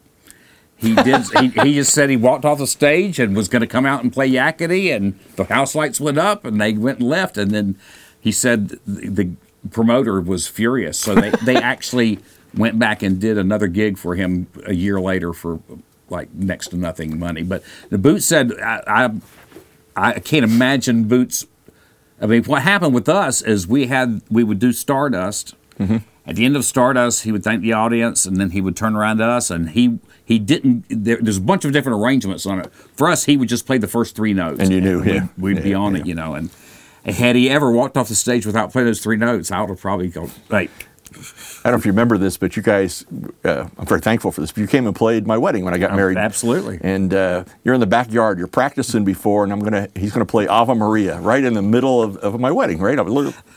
[0.78, 1.24] He did.
[1.40, 4.04] he, he just said he walked off the stage and was going to come out
[4.04, 7.52] and play Yakety, and the house lights went up, and they went and left, and
[7.52, 7.78] then
[8.22, 9.32] he said the, the
[9.70, 12.20] promoter was furious, so they they actually
[12.56, 15.60] went back and did another gig for him a year later for
[16.10, 17.44] like next to nothing money.
[17.44, 19.12] But the Boots said I, I
[19.96, 21.48] I can't imagine Boots.
[22.22, 25.56] I mean, what happened with us is we had we would do Stardust.
[25.80, 25.98] Mm-hmm.
[26.28, 28.96] At the end of Stardust, he would thank the audience, and then he would turn
[28.96, 30.86] around to us, and he he didn't.
[30.90, 32.74] There, there's a bunch of different arrangements on it.
[32.96, 35.28] For us, he would just play the first three notes, And you knew, we'd, yeah.
[35.38, 36.34] we'd be Yeah, on it, you know.
[36.34, 36.50] And
[37.06, 39.80] had he ever walked off the stage without playing those three notes, I would have
[39.80, 40.70] probably gone, "Hey,
[41.16, 43.06] I don't know if you remember this, but you guys,
[43.44, 44.52] uh, I'm very thankful for this.
[44.52, 46.18] But you came and played my wedding when I got Oh, married.
[46.18, 46.80] absolutely.
[46.82, 48.38] And uh, you're in the backyard.
[48.38, 49.88] You're practicing before, and I'm gonna.
[49.96, 52.80] He's gonna play Ave Maria right in the middle of, of my wedding.
[52.80, 53.00] Right,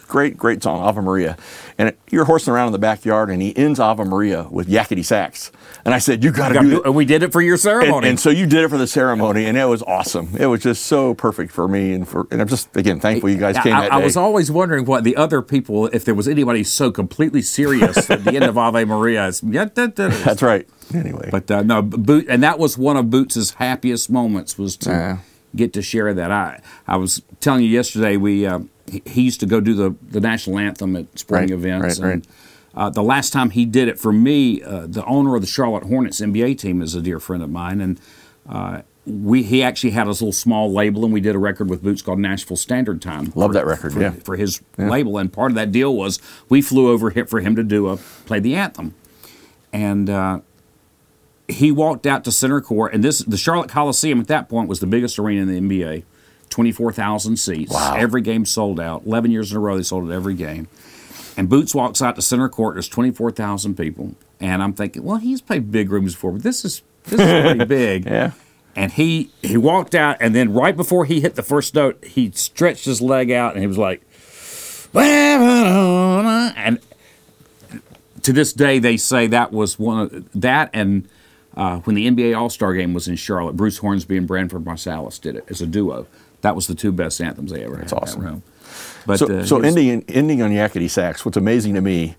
[0.06, 1.36] great, great song, Ave Maria.
[1.80, 5.04] And it, you're horsing around in the backyard, and he ends Ave Maria with yakety
[5.04, 5.52] sax.
[5.84, 8.08] And I said, "You got to do it." And we did it for your ceremony.
[8.08, 10.30] and so you did it for the ceremony, and it was awesome.
[10.40, 13.36] It was just so perfect for me, and for and I'm just again thankful you
[13.38, 16.26] guys came I, that I was always wondering what the other people, if there was
[16.26, 19.28] anybody so completely serious at the end of Ave Maria.
[19.28, 20.42] It's, that, that is.
[20.42, 20.68] Right.
[20.92, 24.90] Anyway, But uh, no, Boot, and that was one of Boots's happiest moments was to
[24.90, 25.18] Yeah.
[25.54, 26.32] get to share that.
[26.32, 28.60] I I was telling you yesterday we uh,
[29.06, 32.00] he, used to go do the, the national anthem at sporting Right, events.
[32.00, 32.28] right, and,
[32.74, 35.84] Uh, the last time he did it for me, uh, the owner of the Charlotte
[35.84, 38.00] Hornets NBA team is a dear friend of mine, and
[38.48, 41.82] uh, we he actually had his little small label, and we did a record with
[41.82, 43.32] Boots called Nashville Standard Time.
[43.34, 44.10] Love for- that record, for, yeah.
[44.22, 47.56] for his label, and part of that deal was we flew over here for him
[47.56, 48.94] to do a play the anthem,
[49.72, 50.08] and.
[50.10, 50.40] Uh,
[51.50, 54.80] he walked out to center court, and this the Charlotte Coliseum at that point was
[54.80, 56.02] the biggest arena in the NBA,
[56.48, 57.72] twenty four thousand seats.
[57.72, 57.94] Wow.
[57.96, 59.04] Every game sold out.
[59.06, 60.68] Eleven years in a row, they sold it every game.
[61.36, 62.74] And Boots walks out to center court.
[62.74, 66.42] There's twenty four thousand people, and I'm thinking, well, he's played big rooms before, but
[66.42, 68.06] this is this is pretty big.
[68.06, 68.32] Yeah.
[68.74, 72.30] And he he walked out, and then right before he hit the first note, he
[72.32, 74.02] stretched his leg out, and he was like,
[74.94, 76.78] and
[78.22, 81.08] to this day, they say that was one of that and
[81.56, 85.20] uh, when the NBA All Star Game was in Charlotte, Bruce Hornsby and Branford Marsalis
[85.20, 86.06] did it as a duo.
[86.42, 87.88] That was the two best anthems they ever had.
[87.88, 88.22] That's in that awesome.
[88.24, 88.42] room.
[89.06, 91.24] But so, uh, so was- ending ending on yakety sax.
[91.24, 92.16] What's amazing to me,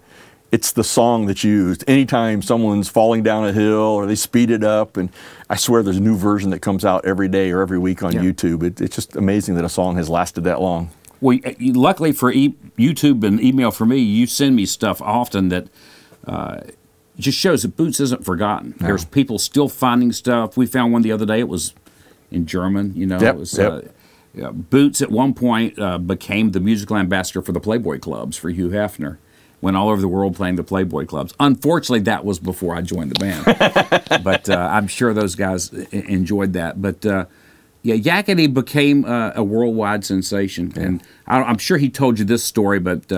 [0.51, 4.63] it's the song that's used anytime someone's falling down a hill or they speed it
[4.63, 4.97] up.
[4.97, 5.09] And
[5.49, 8.13] I swear, there's a new version that comes out every day or every week on
[8.13, 8.21] Yeah.
[8.21, 8.63] YouTube.
[8.63, 10.89] It, it's just amazing that a song has lasted that long.
[11.21, 15.67] Well, luckily for e- YouTube and email for me, you send me stuff often that
[16.25, 16.61] uh,
[17.17, 18.73] just shows that Boots isn't forgotten.
[18.79, 20.55] There's people still finding stuff.
[20.57, 21.39] We found one the other day.
[21.39, 21.73] It was
[22.31, 22.93] in German.
[22.95, 23.57] You know, Yep, it was.
[23.57, 23.71] yep.
[23.71, 23.81] Uh,
[24.33, 28.49] yeah, Boots at one point uh, became the musical ambassador for the Playboy clubs for
[28.49, 29.17] Hugh Hefner.
[29.61, 31.33] Went all over the world playing the Playboy clubs.
[31.39, 36.53] Unfortunately, that was before I joined the band, but uh, I'm sure those guys enjoyed
[36.53, 36.81] that.
[36.81, 37.25] But uh,
[37.83, 42.43] yeah, Yakety became uh, a worldwide sensation, and I, I'm sure he told you this
[42.43, 42.79] story.
[42.79, 43.11] But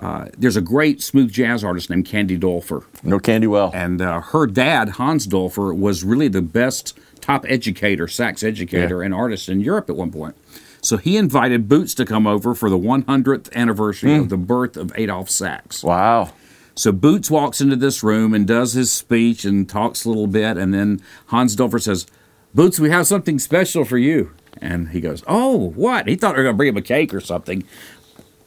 [0.00, 3.70] uh, there's a great smooth jazz artist named Candy Dulfer, No candy well.
[3.74, 9.04] and uh, her dad Hans Dulfer was really the best top educator, sax educator, Yeah.
[9.06, 10.34] and artist in Europe at one point.
[10.80, 14.90] So he invited Boots to come over for the 100th anniversary of the birth of
[14.96, 15.84] Adolphe Sax.
[15.84, 16.32] wow.
[16.74, 20.56] So Boots walks into this room and does his speech and talks a little bit,
[20.56, 22.06] and then Hans Dulfer says,
[22.54, 24.30] "Boots, we have something special for you."
[24.60, 27.12] And he goes, "Oh, what?" He thought they were going to bring him a cake
[27.12, 27.64] or something.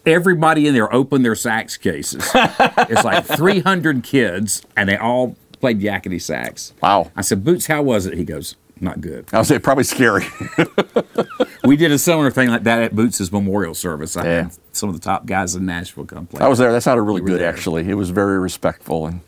[0.05, 2.29] Everybody in there opened their sax cases.
[2.35, 6.73] it's like 300 kids, and they all played yakety sax.
[6.81, 7.11] Wow.
[7.15, 10.25] I said, "Boots, how was it?" He goes, "Not good." I would say probably scary.
[11.63, 14.15] We did a similar thing like that at Boots's memorial service.
[14.15, 14.41] I Yeah.
[14.43, 16.39] had some of the top guys in Nashville come play.
[16.39, 16.71] I was there.
[16.71, 17.49] That sounded really were good, there.
[17.49, 17.89] actually.
[17.89, 19.07] It was very respectful.
[19.07, 19.21] And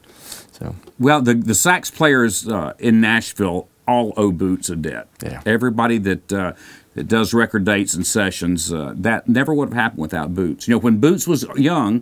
[0.52, 5.08] so, Well, the the sax players uh, in Nashville all owe Boots a debt.
[5.24, 5.42] Yeah.
[5.48, 6.54] Everybody that uh,
[6.98, 10.68] that does record dates and sessions, uh, that never would have happened without Boots.
[10.68, 12.02] You know, when Boots was young,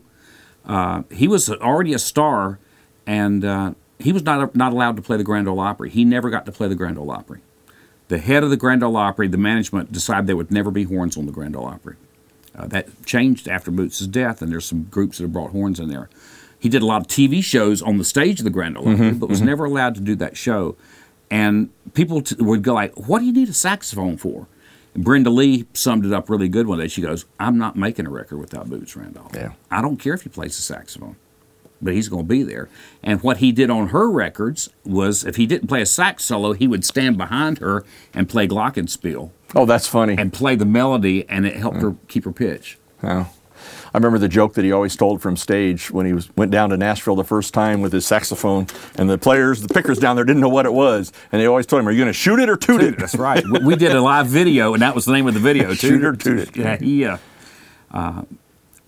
[0.63, 2.59] uh, he was already a star,
[3.05, 5.89] and uh, he was not not allowed to play the Grand Ole Opry.
[5.89, 7.41] He never got to play the Grand Ole Opry.
[8.07, 11.17] The head of the Grand Ole Opry, the management decided there would never be horns
[11.17, 11.97] on the Grand Ole Opry.
[12.57, 15.89] Uh, that changed after Boots' death, and there's some groups that have brought horns in
[15.89, 16.09] there.
[16.57, 19.11] He did a lot of TV shows on the stage of the Grand Ole Opry,
[19.11, 20.77] but was never allowed to do that show.
[21.29, 24.47] And people t- would go like, "What do you need a saxophone for?"
[24.95, 26.87] Brenda Lee summed it up really good one day.
[26.87, 29.31] She goes, "I'm not making a record without Boots Randolph.
[29.35, 29.53] Yeah.
[29.69, 31.17] I don't care if he plays the saxophone."
[31.81, 32.69] But he's going to be there.
[33.03, 36.53] And what he did on her records was if he didn't play a sax solo,
[36.53, 37.83] he would stand behind her
[38.13, 40.15] and play glockenspiel oh, that's funny.
[40.17, 42.77] and play the melody, and it helped her keep her pitch.
[43.03, 43.27] Oh.
[43.95, 46.69] I remember the joke that he always told from stage when he was went down
[46.71, 48.67] to Nashville the first time with his saxophone,
[48.97, 51.65] and the players, the pickers down there, didn't know what it was, and they always
[51.65, 53.41] told him, "Are you going to shoot it or toot it?" That's right.
[53.63, 55.75] we, did a live video, and that was the name of the video too.
[55.87, 56.57] Shoot it or toot it.
[56.57, 57.05] Yeah, he.
[57.05, 57.17] Uh,
[57.91, 58.23] uh,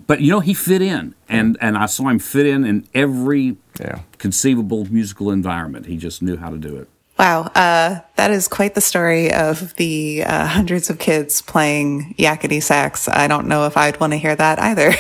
[0.08, 3.56] but you know, he fit in, and and I saw him fit in in every
[3.80, 4.00] Yeah.
[4.18, 5.86] conceivable musical environment.
[5.86, 6.90] He just knew how to do it.
[7.18, 12.62] Wow, uh, that is quite the story of the uh, hundreds of kids playing yakety
[12.62, 13.08] sax.
[13.08, 14.94] I don't know if I'd want to hear that either.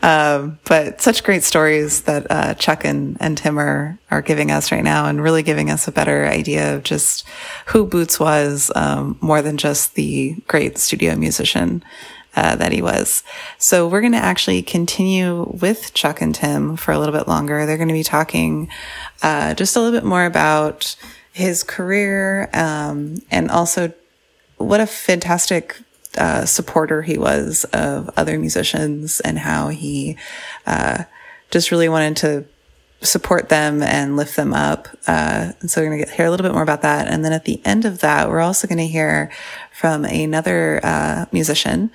[0.02, 4.72] um, but such great stories that uh, Chuck and, and Tim are, are giving us
[4.72, 7.26] right now and really giving us a better idea of just
[7.66, 11.84] who Boots was, um, more than just the great studio musician
[12.34, 13.22] uh, that he was.
[13.58, 17.66] So we're going to actually continue with Chuck and Tim for a little bit longer.
[17.66, 18.68] They're going to be talking
[19.22, 20.96] uh, just a little bit more about
[21.32, 23.92] his career um, and also
[24.56, 25.80] what a fantastic
[26.18, 30.16] uh, supporter he was of other musicians and how he
[30.66, 31.04] uh,
[31.50, 32.44] just really wanted to
[33.02, 34.88] support them and lift them up.
[35.06, 37.08] Uh, and so we're going to get, hear a little bit more about that.
[37.08, 39.30] And then at the end of that, we're also going to hear
[39.72, 41.90] from another uh, musician,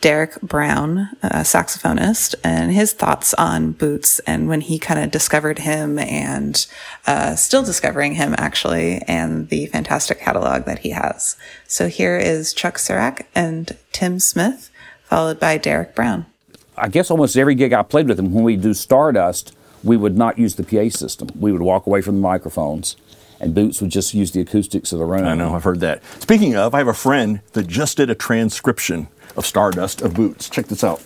[0.00, 5.60] Derek Brown, a saxophonist, and his thoughts on Boots and when he kind of discovered
[5.60, 6.66] him and
[7.06, 11.36] uh, still discovering him actually, and the fantastic catalog that he has.
[11.66, 14.70] So here is Chuck Surack and Tim Smith,
[15.02, 16.26] followed by Derek Brown.
[16.76, 20.16] I guess almost every gig I played with him, when we do Stardust, we would
[20.16, 21.28] not use the PA system.
[21.34, 22.96] We would walk away from the microphones,
[23.40, 25.24] and Boots would just use the acoustics of the room.
[25.24, 26.04] I know, I've heard that.
[26.20, 29.08] Speaking of, I have a friend that just did a transcription
[29.38, 30.50] of Stardust of Boots.
[30.50, 31.02] Check this out.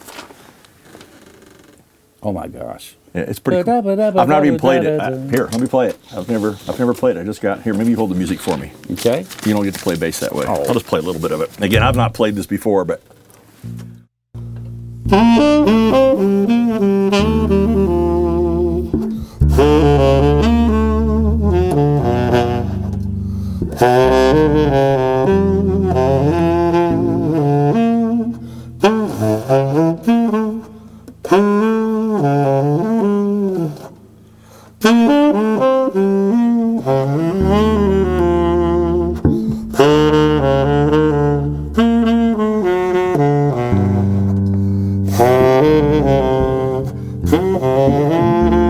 [2.23, 2.97] Oh my gosh.
[3.15, 4.19] Yeah, it's pretty cool.
[4.19, 4.99] I've not even played it.
[4.99, 5.99] I, here, let me play it.
[6.17, 7.21] I've never, I've never played it.
[7.21, 7.75] I just got here.
[7.75, 8.73] Maybe you hold the music for me.
[8.93, 9.27] Okay.
[9.45, 10.47] You don't get to play bass that way.
[10.49, 10.65] Oh.
[10.65, 11.61] I'll just play a little bit of it.
[11.61, 13.03] Again, I've not played this before, but
[47.33, 48.62] Mm-hmm.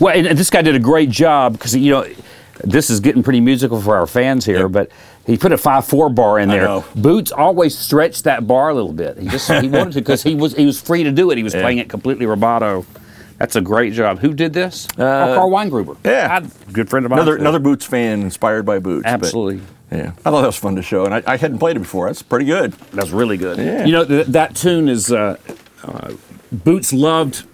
[0.00, 2.06] Well, and this guy did a great job because you know
[2.64, 4.72] this is getting pretty musical for our fans here, Yep.
[4.72, 4.90] but
[5.26, 6.82] he put a five four bar in there.
[6.96, 9.18] Boots always stretched that bar a little bit.
[9.18, 11.36] He just he wanted to because he was he was free to do it.
[11.36, 11.62] He was Yeah.
[11.62, 12.84] playing it completely rubato.
[13.38, 14.18] That's a great job.
[14.18, 14.88] Who did this?
[14.94, 15.96] oh, Carl Weingruber.
[16.04, 16.40] yeah.
[16.42, 17.20] I- good friend of mine.
[17.20, 19.04] Another another Boots fan inspired by Boots.
[19.04, 19.60] but- Absolutely.
[19.92, 22.06] yeah, I thought that was fun to show, and I, I hadn't played it before.
[22.08, 22.72] That's pretty good.
[22.92, 23.58] That's really good.
[23.58, 23.84] Yeah.
[23.84, 25.36] You know th- that tune is uh,
[25.84, 26.12] uh,
[26.50, 27.44] Boots loved.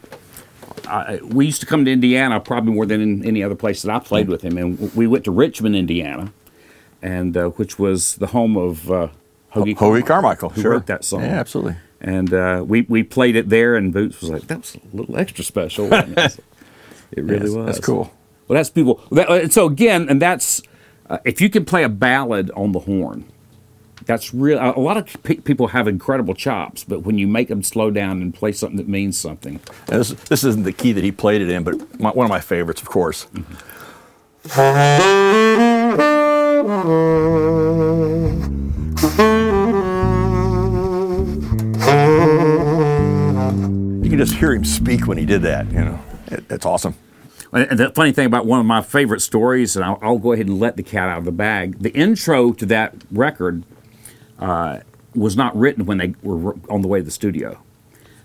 [0.87, 3.91] Uh, we used to come to Indiana probably more than in any other place that
[3.95, 6.33] I played with him, and we went to Richmond, Indiana,
[7.03, 9.09] and uh, which was the home of uh,
[9.55, 10.73] Hoagy Hoagy Carmichael, who sure.
[10.73, 11.23] wrote that song.
[11.23, 11.77] Yeah, absolutely.
[12.01, 15.17] And uh, we we played it there, and Boots was like, "That was a little
[15.17, 16.39] extra special." it
[17.13, 17.67] It really Yes, was.
[17.67, 18.13] that's cool.
[18.49, 19.01] Well, that's people.
[19.13, 20.61] That, uh, so again, and that's
[21.09, 23.25] uh, if you can play a ballad on the horn,
[24.07, 24.59] that's real.
[24.59, 28.21] A lot of pe- people have incredible chops, but when you make them slow down
[28.23, 31.49] and play something that means something, this, this isn't the key that he played it
[31.49, 33.27] in, but my, one of my favorites, of course.
[44.03, 45.67] You can just hear him speak when he did that.
[45.71, 46.95] You know, it, it's awesome.
[47.53, 50.47] And the funny thing about one of my favorite stories, and I'll, I'll go ahead
[50.47, 51.79] and let the cat out of the bag.
[51.79, 53.63] The intro to that record
[54.39, 54.81] uh,
[55.15, 57.59] was not written when they were on the way to the studio.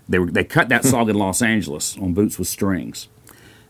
[0.08, 3.08] They were they cut that song in Los Angeles on Boots with Strings,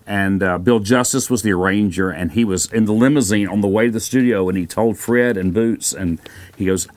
[0.07, 3.69] and uh, Bill Justis was the arranger, and he was in the limousine on the
[3.69, 6.19] way to the studio, and he told Fred and Boots, and
[6.57, 6.89] he goes,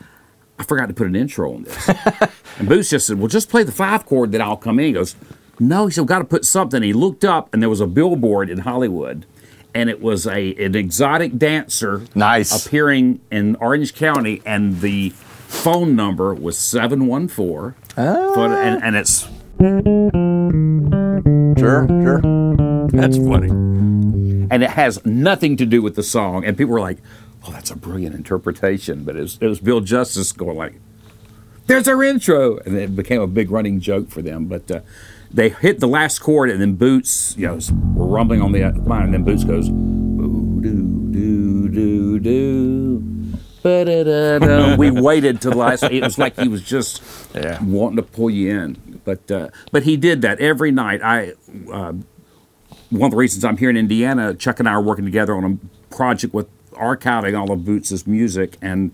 [0.58, 1.90] "I forgot to put an intro on this."
[2.58, 4.94] and Boots just said, "Well, just play the five chord, then I'll come in." He
[4.94, 5.16] goes,
[5.60, 7.88] "No," he said, "We've got to put something." He looked up, and there was a
[7.88, 9.26] billboard in Hollywood,
[9.76, 12.66] and it was a an exotic dancer Nice.
[12.66, 15.12] appearing in Orange County, and the
[15.54, 17.76] phone number was seven one four.
[18.68, 19.28] And, and it's
[21.60, 22.22] Sure, sure.
[22.92, 23.50] That's funny.
[23.50, 26.44] and it has nothing to do with the song.
[26.44, 26.98] And people were like,
[27.48, 30.82] "Oh, that's a brilliant interpretation." But it was, it was Bill Justis going like,
[31.68, 34.46] "There's our intro," and it became a big running joke for them.
[34.46, 34.82] But uh,
[35.32, 37.60] they hit the last chord, and then Boots, you know,
[37.96, 42.73] were rumbling on the line, and then Boots goes, "Boo doo doo doo doo."
[43.64, 45.84] We waited till the last.
[45.84, 47.02] It was like he was just
[47.34, 47.64] Yeah.
[47.64, 51.02] wanting to pull you in, but uh, but he did that every night.
[51.04, 51.34] I
[51.72, 51.94] uh,
[52.90, 55.44] one of the reasons I'm here in Indiana, Chuck and I are working together on
[55.44, 58.92] a project with archiving all of Boots' music, and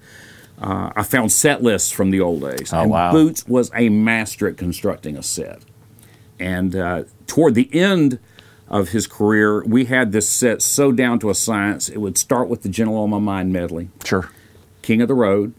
[0.62, 2.72] uh, I found set lists from the old days.
[2.74, 3.12] Oh, and wow.
[3.12, 5.62] Boots was a master at constructing a set.
[6.40, 8.20] And uh, toward the end
[8.70, 11.90] of his career, we had this set so down to a science.
[11.90, 14.30] It would start with the Gentle on My Mind medley, Sure.
[14.82, 15.54] King of the Road,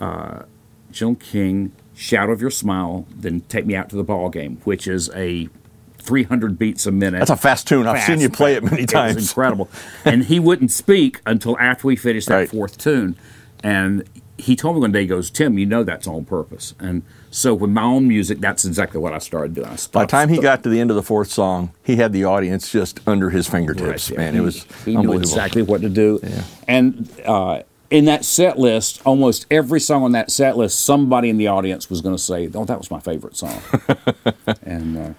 [0.00, 0.42] uh,
[0.90, 4.86] Gentle King, Shadow of Your Smile, then Take Me Out to the Ball Game, which
[4.86, 5.48] is a
[5.98, 7.18] 300 beats a minute.
[7.18, 7.86] That's a fast tune.
[7.86, 9.28] I've seen you play it many times.
[9.28, 9.68] incredible.
[10.04, 12.48] and he wouldn't speak until after we finished that Right.
[12.48, 13.16] fourth tune.
[13.62, 14.04] And
[14.38, 16.74] he told me one day, he goes, Tim, you know that's on purpose.
[16.78, 19.66] And so with my own music, that's exactly what I started doing.
[19.66, 22.12] I By the time he got to the end of the fourth song, he had
[22.12, 24.10] the audience just under his fingertips.
[24.10, 24.26] Right there.
[24.26, 26.20] Man, he, it was he knew exactly what to do.
[26.22, 26.42] Yeah.
[26.68, 31.38] And uh, in that set list, almost every song on that set list, somebody in
[31.38, 33.60] the audience was going to say, "Oh, that was my favorite song."
[34.62, 35.10] and uh,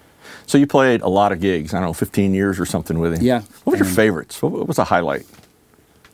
[0.46, 1.74] So you played a lot of gigs.
[1.74, 3.22] I don't know, 15 years or something with him.
[3.24, 3.42] Yeah.
[3.64, 4.40] What were your favorites?
[4.42, 5.26] What was a highlight?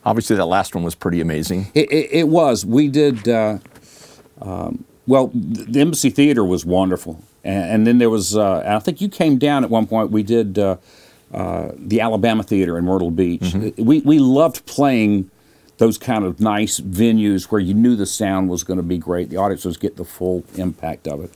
[0.05, 1.67] Obviously, that last one was pretty amazing.
[1.73, 2.65] It, it, it was.
[2.65, 3.27] We did.
[3.27, 3.57] Uh,
[4.41, 8.35] um, well, the Embassy Theater was wonderful, and, and then there was.
[8.35, 10.11] Uh, I think you came down at one point.
[10.11, 10.77] We did uh,
[11.33, 13.53] uh, the Alabama Theater in Myrtle Beach.
[13.77, 15.29] We we loved playing
[15.77, 19.29] those kind of nice venues where you knew the sound was going to be great.
[19.29, 21.31] The audience was getting the full impact of it.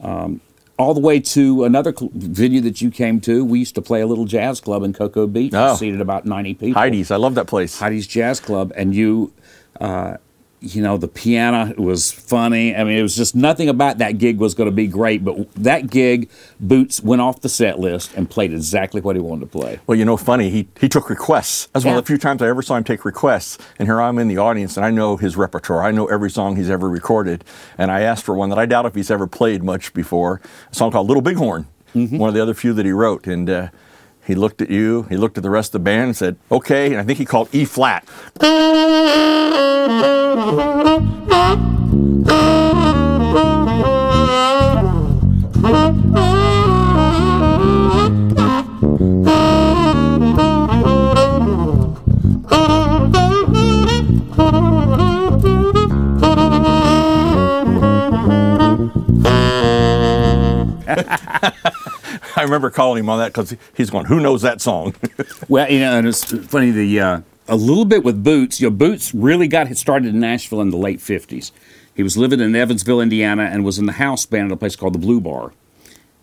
[0.00, 0.40] Um,
[0.78, 3.44] all the way to another cl- venue that you came to.
[3.44, 5.76] We used to play a little jazz club in Cocoa Beach, Oh.
[5.76, 6.80] seated about ninety people.
[6.80, 7.78] Heidi's, I love that place.
[7.78, 9.32] Heidi's Jazz Club, and you,
[9.80, 10.16] uh,
[10.62, 12.74] you know, the piano was funny.
[12.74, 15.24] I mean, it was just nothing about that gig was going to be great.
[15.24, 19.40] But that gig, Boots went off the set list and played exactly what he wanted
[19.52, 19.80] to play.
[19.86, 21.66] Well, you know, funny, he, he took requests.
[21.72, 23.58] That's one of the few times I ever saw him take requests.
[23.78, 25.82] And here I'm in the audience, and I know his repertoire.
[25.82, 27.44] I know every song he's ever recorded.
[27.76, 30.40] And I asked for one that I doubt if he's ever played much before
[30.70, 32.16] a song called Little Bighorn, Mm-hmm.
[32.16, 33.26] one of the other few that he wrote.
[33.26, 33.68] And uh,
[34.24, 36.86] he looked at you, he looked at the rest of the band, and said, okay.
[36.86, 38.08] And I think he called E flat.
[62.34, 64.94] I remember calling him on that because he's going, who knows that song?
[65.48, 67.20] Well, you know, and it's funny the uh,
[67.52, 68.60] a little bit with Boots.
[68.60, 71.52] You know, Boots really got started in Nashville in the late '50s.
[71.94, 74.74] He was living in Evansville, Indiana, and was in the house band at a place
[74.74, 75.52] called the Blue Bar.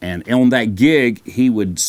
[0.02, 1.80] And on that gig, he would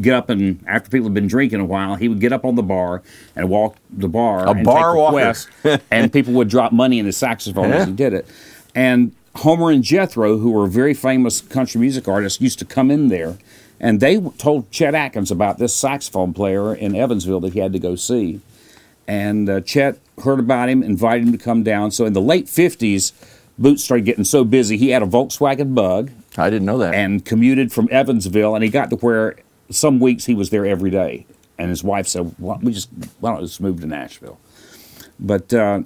[0.00, 2.54] get up and after people had been drinking a while, he would get up on
[2.54, 3.02] the bar
[3.34, 5.34] and walk the bar A and bar walker.
[5.90, 7.76] and people would drop money in his saxophone Yeah.
[7.76, 8.26] as he did it.
[8.74, 13.08] And Homer and Jethro, who were very famous country music artists, used to come in
[13.08, 13.36] there,
[13.80, 17.78] and they told Chet Atkins about this saxophone player in Evansville that he had to
[17.80, 18.40] go see.
[19.10, 21.90] And uh, Chet heard about him, invited him to come down.
[21.90, 23.12] So in the late '50s,
[23.58, 24.76] Boots started getting so busy.
[24.76, 26.94] He had a Volkswagen Bug I didn't know that.
[26.94, 29.36] and commuted from Evansville, and he got to where
[29.68, 31.26] some weeks he was there every day.
[31.58, 32.88] And his wife said, "Why don't we just
[33.18, 34.38] why don't we just move to Nashville?"
[35.18, 35.82] But uh,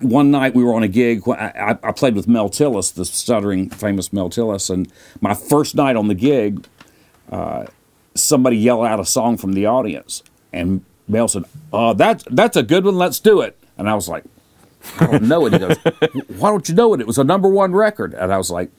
[0.00, 1.28] one night we were on a gig.
[1.28, 5.74] I, I I played with Mel Tillis, the stuttering famous Mel Tillis, and my first
[5.74, 6.66] night on the gig,
[7.30, 7.66] uh,
[8.14, 12.62] somebody yelled out a song from the audience, and Mel said, "Uh, that's that's a
[12.62, 12.96] good one.
[12.96, 14.24] Let's do it." And I was like,
[14.98, 15.76] "I don't know it." He goes,
[16.38, 17.00] "Why don't you know it?
[17.00, 18.70] It was a number one record." And I was like,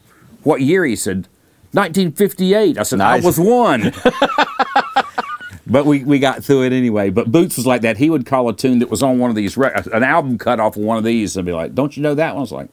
[0.44, 1.28] "What year?" He said,
[1.72, 3.24] "1958." I said, Nice.
[3.24, 3.94] "I was one."
[5.66, 7.10] But we, we got through it anyway.
[7.10, 7.98] But Boots was like that.
[7.98, 10.60] He would call a tune that was on one of these, rec- an album cut
[10.60, 12.52] off of one of these, and be like, "Don't you know that one?" I was
[12.52, 12.70] like,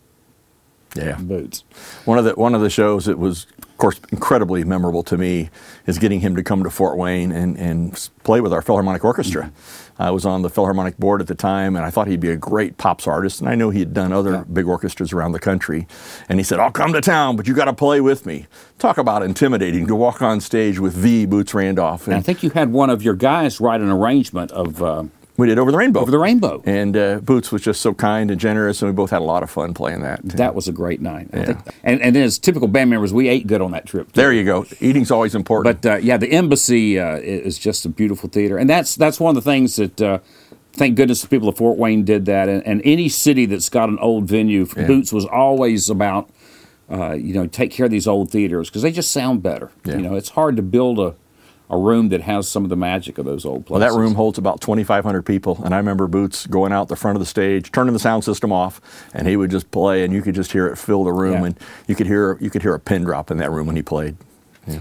[0.97, 1.17] yeah.
[1.17, 1.63] "Boots."
[2.05, 3.47] One of the one of the shows that was,
[3.81, 5.51] course, incredibly memorable to me
[5.87, 9.53] is getting him to come to Fort Wayne and, and play with our Philharmonic Orchestra.
[9.99, 12.37] I was on the Philharmonic board at the time, and I thought he'd be a
[12.37, 13.41] great pops artist.
[13.41, 15.87] And I know he had done other big orchestras around the country.
[16.29, 18.47] And he said, "I'll come to town, but you got to play with me."
[18.79, 22.51] Talk about intimidating to walk on stage with the Boots Randolph, And I think you
[22.51, 25.05] had one of your guys write an arrangement of uh,
[25.37, 26.01] we did over the rainbow.
[26.01, 26.63] Over the Rainbow.
[26.67, 29.43] And uh, Boots was just so kind and generous, and we both had a lot
[29.43, 30.21] of fun playing that.
[30.23, 31.31] That was a great night.
[31.33, 34.09] I think, and, and then as typical band members, we ate good on that trip.
[34.09, 34.21] too.
[34.21, 34.67] there you go.
[34.81, 35.81] Eating's always important.
[35.81, 39.37] But uh, yeah, the Embassy uh, is just a beautiful theater, and that's that's one
[39.37, 40.01] of the things that.
[40.01, 40.19] Uh,
[40.73, 43.89] Thank goodness the people of Fort Wayne did that, and, and any city that's got
[43.89, 46.31] an old venue, Boots was always about,
[46.89, 49.73] uh, you know, take care of these old theaters because they just sound better.
[49.85, 49.97] Yeah.
[49.97, 51.17] You know, it's hard to build a,
[51.71, 53.81] a room that has some of the magic of those old places.
[53.81, 57.17] Well, that room holds about 2,500 people, and I remember Boots going out the front
[57.17, 58.81] of the stage, turning the sound system off,
[59.15, 61.45] and he would just play, and you could just hear it fill the room, Yeah.
[61.47, 63.83] and you could hear you could hear a pin drop in that room when he
[63.83, 64.17] played.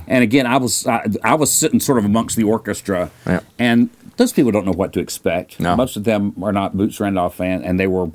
[0.08, 3.40] And again, I was I, I was sitting sort of amongst the orchestra, Yeah.
[3.58, 5.60] and those people don't know what to expect.
[5.60, 5.76] No.
[5.76, 8.10] Most of them are not Boots Randolph fans, and they were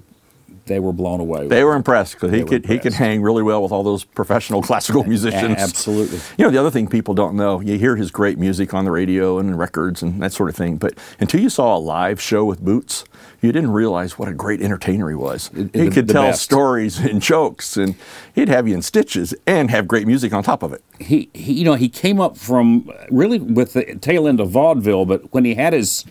[0.67, 1.47] they were blown away.
[1.49, 4.05] They were impressed because he were could he could hang really well with all those
[4.05, 5.57] professional classical musicians.
[5.59, 6.19] absolutely.
[6.39, 8.91] You know, the other thing people don't know, you hear his great music on the
[8.91, 12.45] radio and records and that sort of thing, but until you saw a live show
[12.45, 13.05] with Boots,
[13.43, 15.51] you didn't realize what a great entertainer he was.
[15.55, 16.43] he the- could the tell best.
[16.43, 17.95] stories and jokes, and
[18.35, 20.83] he'd have you in stitches and have great music on top of it.
[20.99, 25.05] he, he you know he came up from really with the tail end of vaudeville
[25.05, 26.05] but when he had his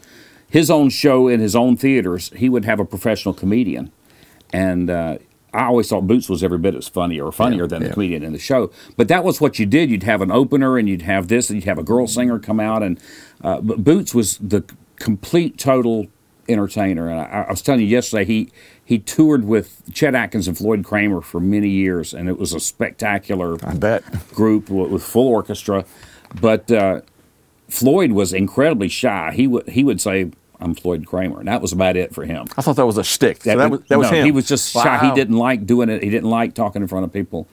[0.50, 3.92] his own show in his own theaters he would have a professional comedian
[4.54, 5.18] and uh,
[5.54, 7.90] I always thought Boots was every bit as funny or funnier than yeah.
[7.90, 8.72] the comedian in the show.
[8.98, 9.92] But that was what you did.
[9.92, 12.60] You'd have an opener and you'd have this and you'd have a girl singer come
[12.60, 12.82] out.
[12.82, 13.00] And
[13.44, 14.64] uh, but Boots was the
[14.96, 16.08] complete, total
[16.50, 17.08] entertainer.
[17.08, 18.52] And I, I was telling you yesterday, he,
[18.84, 22.14] he toured with Chet Atkins and Floyd Cramer for many years.
[22.14, 24.04] And it was a spectacular I bet.
[24.30, 25.86] group with, with full orchestra.
[26.42, 27.02] But uh,
[27.70, 29.34] Floyd was incredibly shy.
[29.36, 30.32] He would he would say,
[30.64, 32.48] "I'm Floyd Cramer," and that was about it for him.
[32.58, 33.44] I thought that was a shtick.
[33.44, 34.26] So that, was that was no, him.
[34.26, 35.00] He was just shy.
[35.00, 36.04] He didn't like doing it.
[36.04, 37.48] He didn't like talking in front of people.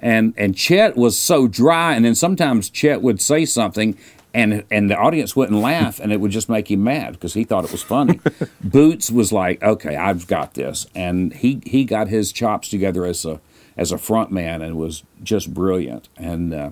[0.00, 1.94] And and Chet was so dry.
[1.94, 3.96] And then sometimes Chet would say something,
[4.32, 7.44] and and the audience wouldn't laugh, and it would just make him mad because he
[7.44, 8.20] thought it was funny.
[8.62, 13.24] Boots was like, okay, I've got this, and he he got his chops together as
[13.24, 13.40] a
[13.76, 16.08] as a front man and was just brilliant.
[16.16, 16.70] And uh,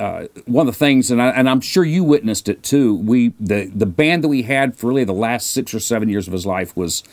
[0.00, 2.94] uh, one of the things, and, I, and I'm sure you witnessed it too.
[2.96, 6.26] We the the band that we had for really the last six or seven years
[6.26, 7.04] of his life was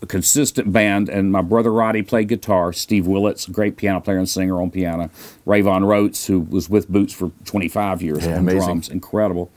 [0.00, 2.72] a consistent band, and my brother Roddy played guitar.
[2.72, 5.10] Steve Willits, great piano player and singer on piano.
[5.44, 8.60] Ray Von Rotes, who was with Boots for 25 years Yeah, on amazing.
[8.60, 9.50] drums, incredible.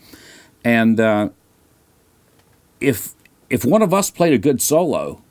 [0.64, 1.30] And uh,
[2.80, 3.14] if
[3.50, 5.22] if one of us played a good solo,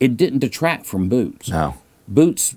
[0.00, 1.48] it didn't detract from Boots.
[1.48, 1.74] No.
[2.08, 2.56] Boots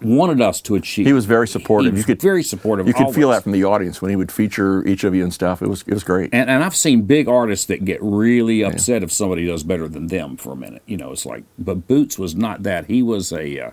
[0.00, 1.06] wanted us to achieve.
[1.06, 1.92] He was very supportive.
[1.92, 2.86] He you could very supportive.
[2.86, 5.32] You could feel that from the audience when he would feature each of you and
[5.32, 5.60] stuff.
[5.62, 6.30] It was it was great.
[6.32, 10.06] And, and I've seen big artists that get really upset if somebody does better than
[10.06, 10.82] them for a minute.
[10.86, 12.86] You know, it's like, but Boots was not that.
[12.86, 13.70] He was a uh,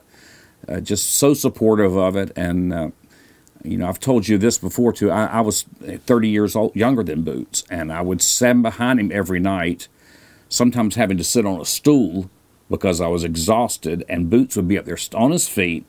[0.68, 2.32] uh, just so supportive of it.
[2.36, 2.90] And, uh,
[3.64, 5.12] you know, I've told you this before too.
[5.12, 9.12] I, I was 30 years old, younger than Boots, and I would stand behind him
[9.12, 9.88] every night,
[10.48, 12.30] sometimes having to sit on a stool
[12.70, 14.06] because I was exhausted.
[14.08, 15.86] And Boots would be up there on his feet,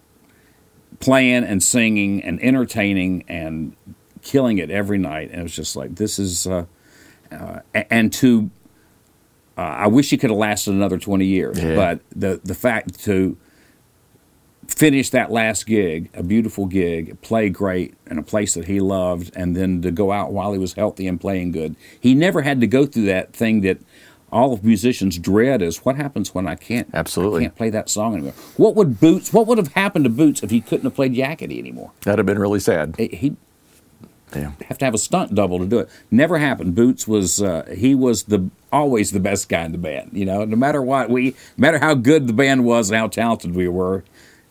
[0.99, 3.75] playing and singing and entertaining and
[4.23, 5.31] killing it every night.
[5.31, 6.47] And it was just like, this is.
[6.47, 6.65] Uh,
[7.31, 8.51] a- and to
[9.57, 11.77] uh, I wish he could have lasted another 20 years, Yeah.
[11.77, 13.37] but the the fact to
[14.67, 19.31] finish that last gig, a beautiful gig, play great in a place that he loved,
[19.35, 21.75] and then to go out while he was healthy and playing good.
[22.01, 23.79] He never had to go through that thing that
[24.33, 27.41] all of musicians dread is what happens when I can't Absolutely.
[27.41, 28.35] I can't play that song anymore.
[28.57, 31.59] What would Boots what would have happened to Boots if he couldn't have played Yakety
[31.59, 31.93] anymore?
[32.03, 32.95] That'd have been really sad.
[32.99, 33.37] He
[34.35, 34.53] Yeah.
[34.69, 35.89] have to have a stunt double to do it.
[36.11, 36.75] Never happened.
[36.75, 40.11] Boots was uh, he was the always the best guy in the band.
[40.13, 43.09] You know, no matter what we, no matter how good the band was and how
[43.09, 44.05] talented we were,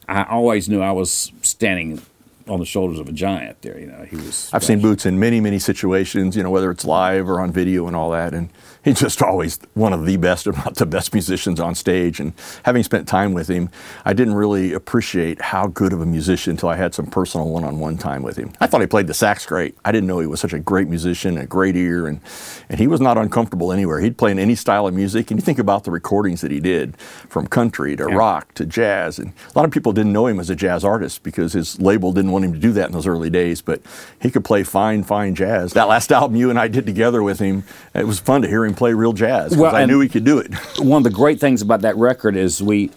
[0.07, 2.01] I always knew I was standing
[2.49, 3.61] on the shoulders of a giant.
[3.61, 4.49] There, you know, he was.
[4.51, 7.87] I've seen Boots in many, many situations, you know, whether it's live or on video
[7.87, 8.33] and all that.
[8.33, 8.49] And
[8.89, 12.19] he's just always one of the best, if not the best musicians on stage.
[12.19, 12.33] And
[12.63, 13.69] having spent time with him,
[14.03, 17.63] I didn't really appreciate how good of a musician until I had some personal one
[17.63, 18.51] on one time with him.
[18.59, 19.77] I thought he played the sax great.
[19.85, 22.19] I didn't know he was such a great musician, a great ear, and,
[22.67, 23.99] and he was not uncomfortable anywhere.
[23.99, 25.29] He'd play in any style of music.
[25.29, 29.19] And you think about the recordings that he did from country to rock to jazz.
[29.19, 32.11] And a lot of people didn't know him as a jazz artist because his label
[32.11, 33.81] didn't want him to do that in those early days, but
[34.19, 35.73] he could play fine, fine jazz.
[35.73, 37.63] That last album you and I did together with him,
[37.93, 40.23] it was fun to hear him play real jazz because Well, I knew he could
[40.23, 40.51] do it.
[40.79, 42.89] one of the great things about that record is we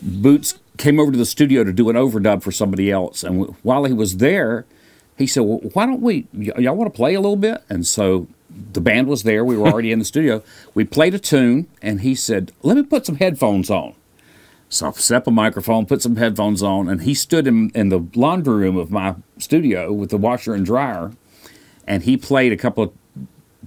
[0.00, 3.56] Boots came over to the studio to do an overdub for somebody else, and w-
[3.62, 4.64] while he was there,
[5.16, 6.26] he said, well, "Why don't we?
[6.32, 8.26] y- y'all want to play a little bit?" And so
[8.72, 9.44] the band was there.
[9.44, 10.42] We were already in the studio.
[10.74, 13.94] We played a tune, and he said, "Let me put some headphones on."
[14.68, 17.88] So I set up a microphone, put some headphones on, and he stood in, in
[17.90, 21.12] the laundry room of my studio with the washer and dryer,
[21.86, 22.92] and he played a couple of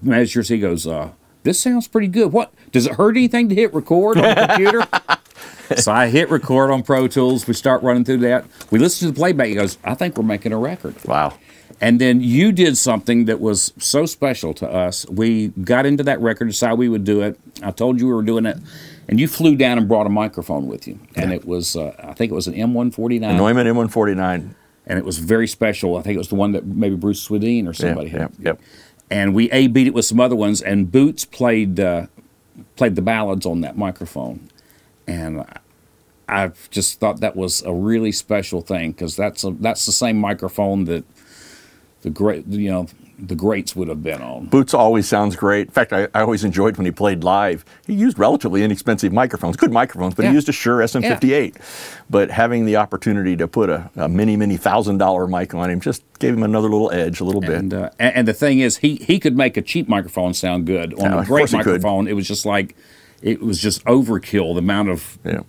[0.01, 0.49] measures.
[0.49, 1.11] He goes, uh,
[1.47, 2.31] "This sounds pretty good.
[2.31, 4.87] What does it hurt anything to hit record on the computer?"
[5.81, 7.47] so I hit record on Pro Tools.
[7.47, 8.45] We start running through that.
[8.69, 9.47] We listen to the playback.
[9.47, 11.33] He goes, "I think we're making a record." Wow.
[11.79, 15.07] And then you did something that was so special to us.
[15.09, 17.39] We got into that record, decided we would do it.
[17.61, 18.57] I told you we were doing it,
[19.07, 20.97] and you flew down and brought a microphone with you.
[21.15, 24.49] And it was, uh, I think it was an M149, Neumann M149.
[24.87, 25.97] and it was very special.
[25.97, 28.31] I think it was the one that maybe Bruce Swedien or somebody yeah, had.
[28.39, 28.59] yep.
[29.09, 32.07] And we A beat it with some other ones, and Boots played uh,
[32.75, 34.49] played the ballads on that microphone,
[35.07, 35.45] and
[36.27, 40.17] I just thought that was a really special thing because that's a, that's the same
[40.17, 41.05] microphone that
[42.01, 42.87] the great you know
[43.19, 44.45] the greats would have been on.
[44.45, 45.67] Boots always sounds great.
[45.67, 47.65] In fact, I, I always enjoyed when he played live.
[47.87, 50.29] He used relatively inexpensive microphones, good microphones, but Yeah.
[50.29, 51.55] he used a Shure SM58.
[52.09, 55.79] But having the opportunity to put a, a many, many thousand dollar mic on him
[55.79, 57.51] just gave him another little edge, a little bit.
[57.57, 60.67] And, uh, and and the thing is, he he could make a cheap microphone sound
[60.67, 60.93] good.
[60.93, 61.65] On Yeah, a great course he could.
[61.81, 62.75] microphone, it was just like
[63.23, 64.53] it was just overkill.
[64.53, 65.39] The amount of yeah.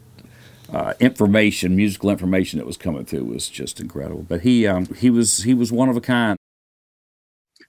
[0.73, 4.25] uh, information, musical information that was coming through was just incredible.
[4.27, 6.38] But he um, he was he was one of a kind.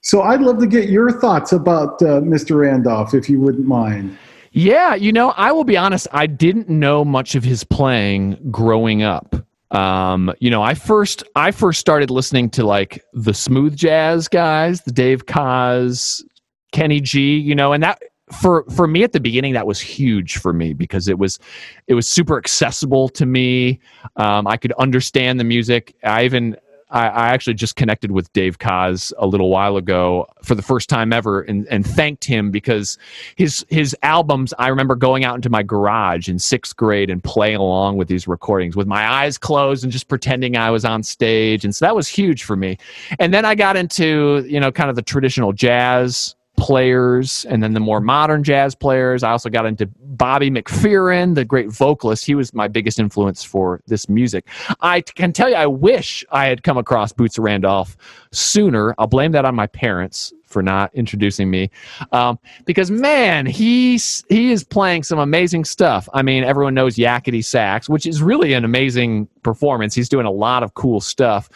[0.02, 2.58] So I'd love to get your thoughts about uh, Mr.
[2.58, 4.16] Randolph, if you wouldn't mind.
[4.52, 9.02] Yeah, you know, I will be honest, I didn't know much of his playing growing
[9.02, 9.36] up.
[9.70, 14.80] Um, you know, I first I first started listening to like the smooth jazz guys,
[14.80, 16.24] the Dave Koz,
[16.72, 20.38] Kenny G, you know, and that for for me at the beginning that was huge
[20.38, 21.38] for me because it was
[21.86, 23.78] it was super accessible to me.
[24.16, 25.94] Um, I could understand the music.
[26.02, 26.56] I even
[26.90, 30.88] I, I actually just connected with Dave Koz a little while ago for the first
[30.88, 32.98] time ever and, and thanked him because
[33.36, 37.56] his his albums I remember going out into my garage in sixth grade and playing
[37.56, 41.64] along with these recordings with my eyes closed and just pretending I was on stage.
[41.64, 42.78] And so that was huge for me.
[43.18, 47.72] And then I got into, you know, kind of the traditional jazz players and then
[47.72, 49.22] the more modern jazz players.
[49.22, 49.88] I also got into
[50.20, 52.26] Bobby McFerrin, the great vocalist.
[52.26, 54.46] He was my biggest influence for this music.
[54.82, 57.96] I can tell you, I wish I had come across Boots Randolph
[58.30, 58.94] sooner.
[58.98, 61.70] I'll blame that on my parents for not introducing me,
[62.12, 66.08] um, because man, he's he is playing some amazing stuff.
[66.12, 69.94] I mean, everyone knows Yakety Sax, which is really an amazing performance.
[69.94, 71.48] He's doing a lot of cool stuff,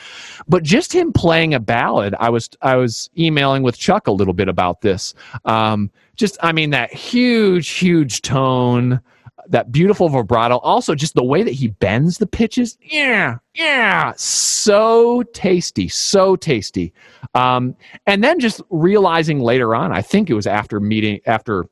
[0.49, 2.15] but just him playing a ballad.
[2.19, 5.15] I was I was emailing with Chuck a little bit about this.
[5.45, 9.01] Um, just I mean that huge huge tone
[9.49, 10.59] that beautiful vibrato.
[10.59, 12.79] Also, just the way that he bends the pitches.
[12.83, 16.93] Yeah, yeah, so tasty, so tasty.
[17.35, 17.77] Um,
[18.07, 21.67] and then just realizing later on, I think it was after meeting, after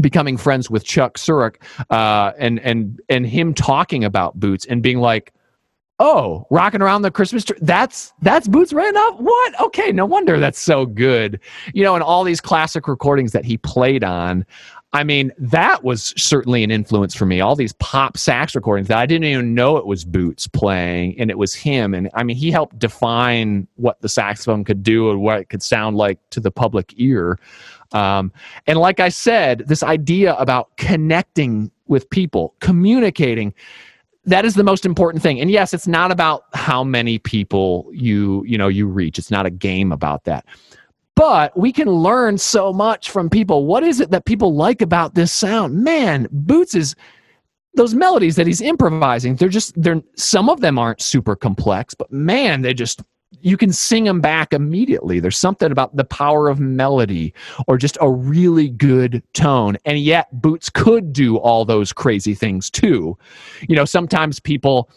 [0.00, 1.56] becoming friends with Chuck Surack,
[1.90, 5.32] uh, and and and him talking about Boots and being like,
[5.98, 7.58] "Oh, rocking around the Christmas tree.
[7.60, 9.18] That's that's Boots Randolph.
[9.18, 9.60] What?
[9.60, 11.40] Okay, no wonder that's so good.
[11.74, 14.44] You know, and all these classic recordings that he played on.
[14.92, 17.40] I mean, that was certainly an influence for me.
[17.40, 21.30] All these pop sax recordings that I didn't even know it was Boots playing, and
[21.30, 21.94] it was him.
[21.94, 25.62] And I mean, he helped define what the saxophone could do and what it could
[25.62, 27.38] sound like to the public ear.
[27.92, 28.32] Um,
[28.66, 33.54] and like I said, this idea about connecting with people, communicating,
[34.24, 35.40] that is the most important thing.
[35.40, 39.18] And yes, it's not about how many people you you know you reach.
[39.20, 40.44] It's not a game about that
[41.20, 43.66] but we can learn so much from people.
[43.66, 45.84] What is it that people like about this sound?
[45.84, 46.96] Man, Boots is
[47.74, 49.36] those melodies that he's improvising.
[49.36, 53.02] They're just they're some of them aren't super complex, but man, they just
[53.42, 55.20] you can sing them back immediately.
[55.20, 57.34] There's something about the power of melody
[57.68, 59.76] or just a really good tone.
[59.84, 63.18] And yet Boots could do all those crazy things too.
[63.68, 64.88] You know, sometimes people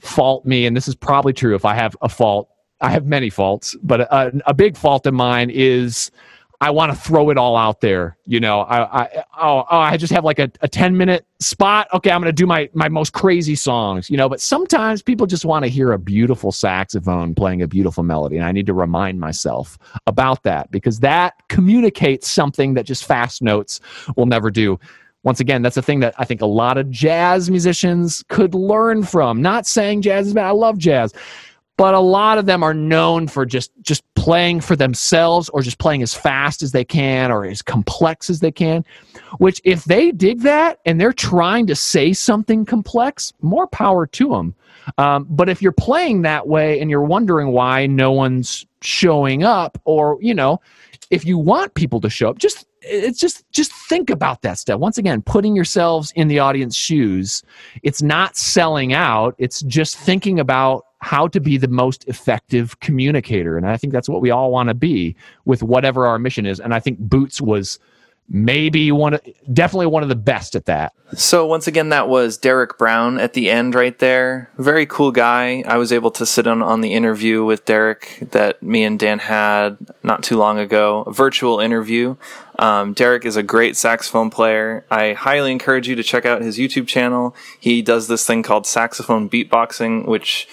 [0.00, 2.48] fault me and this is probably true if I have a fault
[2.80, 6.10] I have many faults, but a, a big fault of mine is
[6.62, 8.18] I want to throw it all out there.
[8.26, 11.88] You know, I, I oh, oh I just have like a, a 10 minute spot.
[11.94, 15.26] Okay, I'm going to do my, my most crazy songs, you know, but sometimes people
[15.26, 18.36] just want to hear a beautiful saxophone playing a beautiful melody.
[18.36, 23.40] And I need to remind myself about that because that communicates something that just fast
[23.40, 23.80] notes
[24.16, 24.78] will never do
[25.22, 29.02] once again, that's a thing that I think a lot of jazz musicians could learn
[29.02, 29.42] from.
[29.42, 30.46] Not saying jazz is bad.
[30.46, 31.12] I love jazz
[31.80, 35.78] but a lot of them are known for just just playing for themselves or just
[35.78, 38.84] playing as fast as they can or as complex as they can
[39.38, 44.28] which if they dig that and they're trying to say something complex more power to
[44.28, 44.54] them
[44.98, 49.80] um, but if you're playing that way and you're wondering why no one's showing up
[49.86, 50.60] or you know
[51.08, 54.80] if you want people to show up just it's just just think about that stuff.
[54.80, 57.42] Once again putting yourselves in the audience shoes.
[57.82, 59.34] It's not selling out.
[59.36, 64.08] It's just thinking about how to be the most effective communicator and i think that's
[64.08, 67.40] what we all want to be with whatever our mission is and i think boots
[67.40, 67.78] was
[68.28, 69.20] maybe one of
[69.52, 73.32] definitely one of the best at that So once again, that was Derek Brown at
[73.32, 74.48] the end right there.
[74.58, 75.64] Very cool guy.
[75.66, 79.18] I was able to sit in on the interview with Derek that me and Dan
[79.18, 82.14] had not too long ago, a virtual interview.
[82.60, 84.84] Um, Derek is a great saxophone player.
[84.90, 87.34] I highly encourage you to check out his YouTube channel.
[87.58, 90.46] He does this thing called saxophone beatboxing, which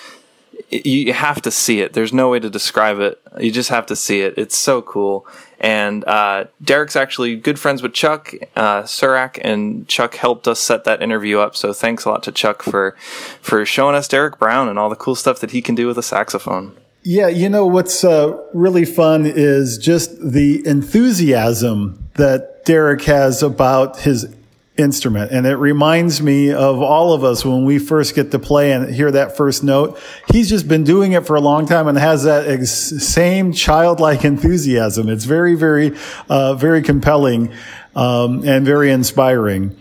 [0.70, 1.93] you have to see it.
[1.93, 3.22] There's no way to describe it.
[3.39, 4.34] You just have to see it.
[4.38, 5.26] It's so cool.
[5.60, 10.84] And uh, Derek's actually good friends with Chuck uh, Surack, and Chuck helped us set
[10.84, 11.55] that interview up.
[11.55, 12.95] So thanks a lot to Chuck for
[13.41, 15.97] for showing us Derek Brown and all the cool stuff that he can do with
[15.97, 16.76] a saxophone.
[17.03, 24.01] Yeah, you know what's uh, really fun is just the enthusiasm that Derek has about
[24.01, 24.36] his
[24.78, 25.32] instrument.
[25.32, 28.93] And it reminds me of all of us when we first get to play and
[28.93, 29.99] hear that first note.
[30.32, 34.23] He's just been doing it for a long time and has that ex- same childlike
[34.23, 35.09] enthusiasm.
[35.09, 35.97] It's very, very,
[36.30, 37.51] uh, very compelling
[37.95, 39.75] um, and very inspiring.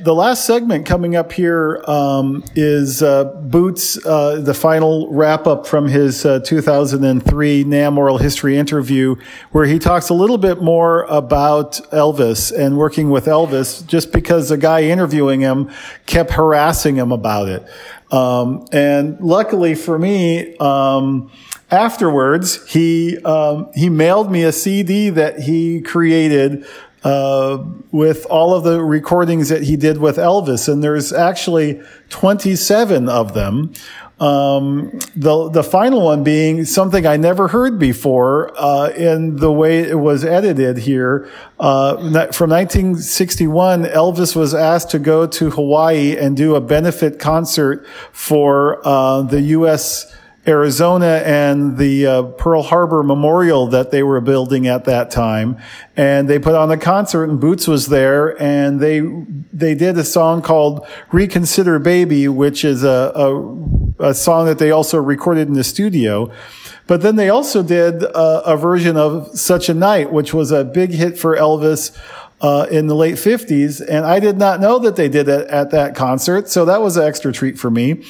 [0.00, 5.66] The last segment coming up here um, is uh, Boots, uh, the final wrap up
[5.66, 9.16] from his uh, 2003 NAMM Oral History interview,
[9.50, 14.50] where he talks a little bit more about Elvis and working with Elvis, just because
[14.50, 15.68] the guy interviewing him
[16.06, 17.66] kept harassing him about it.
[18.12, 21.30] Um, and luckily for me, um,
[21.70, 26.66] afterwards, he um, he mailed me a CD that he created
[27.04, 31.80] uh, with all of the recordings that he did with Elvis, and there's actually
[32.10, 33.72] 27 of them.
[34.20, 39.78] Um, the the final one being something I never heard before uh, in the way
[39.78, 41.30] it was edited here.
[41.60, 41.94] Uh,
[42.32, 48.84] from 1961, Elvis was asked to go to Hawaii and do a benefit concert for
[48.84, 50.12] uh, the U.S.
[50.48, 55.58] Arizona and the uh, Pearl Harbor Memorial that they were building at that time.
[55.94, 59.00] And they put on a concert and Boots was there and they,
[59.52, 64.70] they did a song called Reconsider Baby, which is a, a, a song that they
[64.70, 66.32] also recorded in the studio.
[66.86, 70.64] But then they also did a, a version of Such a Night, which was a
[70.64, 71.96] big hit for Elvis.
[72.40, 75.72] Uh, in the late 50s, and I did not know that they did it at
[75.72, 78.04] that concert, so that was an extra treat for me.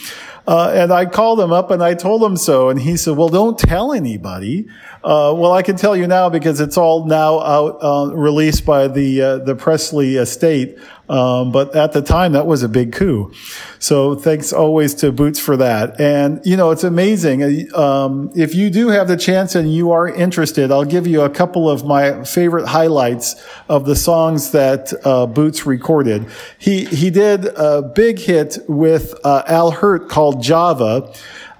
[0.49, 2.71] Uh, and I called him up and I told him so.
[2.71, 4.67] And he said, well, don't tell anybody.
[5.05, 8.89] Uh, well, I can tell you now because it's all now out, uh, released by
[8.89, 10.79] the, uh, the Presley estate.
[11.09, 13.33] Um, but at the time, that was a big coup.
[13.79, 15.99] So thanks always to Boots for that.
[15.99, 17.75] And, you know, it's amazing.
[17.75, 21.31] Um, if you do have the chance and you are interested, I'll give you a
[21.31, 26.27] couple of my favorite highlights of the songs that, uh, Boots recorded.
[26.59, 31.13] He, he did a big hit with, uh, Al Hirt called Java.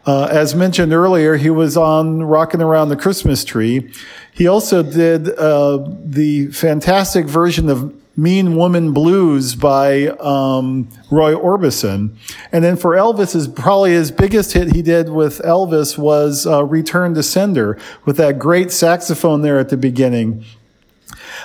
[0.07, 3.93] Uh, as mentioned earlier, he was on Rocking Around the Christmas Tree.
[4.33, 12.17] He also did uh, the fantastic version of Mean Woman Blues by um, Roy Orbison.
[12.51, 16.65] And then for Elvis, is probably his biggest hit he did with Elvis was uh,
[16.65, 20.45] Return to Sender with that great saxophone there at the beginning.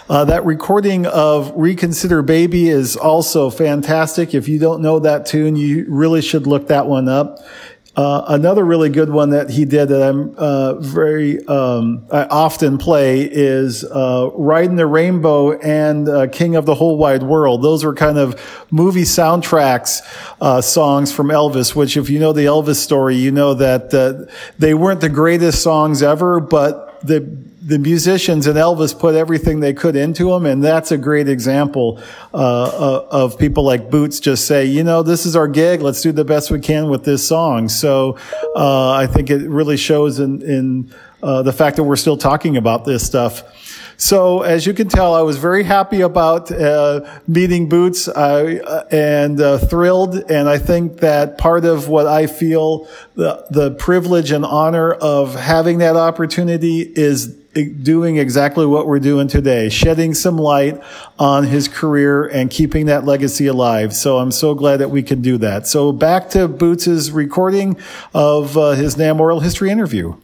[0.10, 4.34] Uh, that recording of Reconsider Baby is also fantastic.
[4.34, 7.40] If you don't know that tune, you really should look that one up.
[7.96, 12.80] Uh, another really good one that he did that I'm uh, very um, I often
[12.80, 17.86] play is uh, "Riding the Rainbow" and uh, "King of the Whole Wide World." Those
[17.86, 20.02] were kind of movie soundtracks
[20.42, 21.76] uh, songs from Elvis.
[21.76, 25.62] Which, if you know the Elvis story, you know that uh, they weren't the greatest
[25.62, 27.20] songs ever, but the
[27.66, 32.02] the musicians and Elvis put everything they could into them, and that's a great example
[32.34, 35.82] uh, uh, of people like Boots just say, you know, this is our gig.
[35.82, 37.70] Let's do the best we can with this song.
[37.70, 38.18] So
[38.56, 42.58] uh, I think it really shows in, in uh, the fact that we're still talking
[42.58, 43.44] about this stuff.
[43.98, 49.40] So as you can tell, I was very happy about uh, meeting Boots uh, and
[49.40, 50.16] uh, thrilled.
[50.30, 55.36] And I think that part of what I feel the, the privilege and honor of
[55.36, 60.82] having that opportunity is doing exactly what we're doing today, shedding some light
[61.20, 63.94] on his career and keeping that legacy alive.
[63.94, 65.68] So I'm so glad that we can do that.
[65.68, 67.78] So back to Boots's recording
[68.14, 70.16] of uh, his NAMM Oral History interview.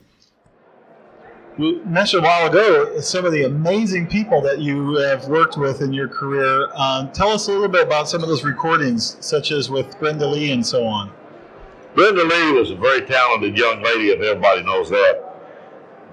[1.60, 5.82] We mentioned a while ago some of the amazing people that you have worked with
[5.82, 6.70] in your career.
[6.74, 10.26] Um, tell us a little bit about some of those recordings, such as with Brenda
[10.26, 11.12] Lee and so on.
[11.95, 15.22] Brenda Lee was a very talented young lady, if everybody knows that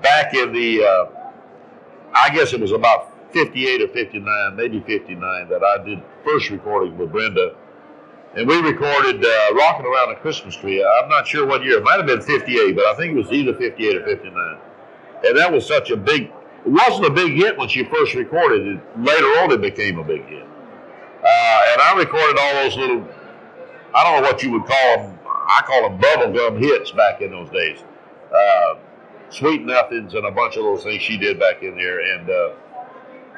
[0.03, 1.07] back in the, uh,
[2.12, 6.99] I guess it was about 58 or 59, maybe 59, that I did first recording
[6.99, 7.55] with Brenda.
[8.34, 10.84] And we recorded uh, Rocking Around the Christmas Tree.
[10.84, 11.78] I'm not sure what year.
[11.78, 14.59] It might have been 58, but I think it was either 58 or 59.
[15.24, 16.32] And that was such a big, it
[16.70, 18.80] wasn't a big hit when she first recorded it.
[18.98, 20.42] Later on, it became a big hit.
[20.42, 23.08] Uh, and I recorded all those little,
[23.94, 27.30] I don't know what you would call them, I call them bubblegum hits back in
[27.30, 27.78] those days.
[28.32, 28.74] Uh,
[29.30, 32.00] Sweet Nothings and a bunch of those things she did back in there.
[32.14, 32.52] And uh,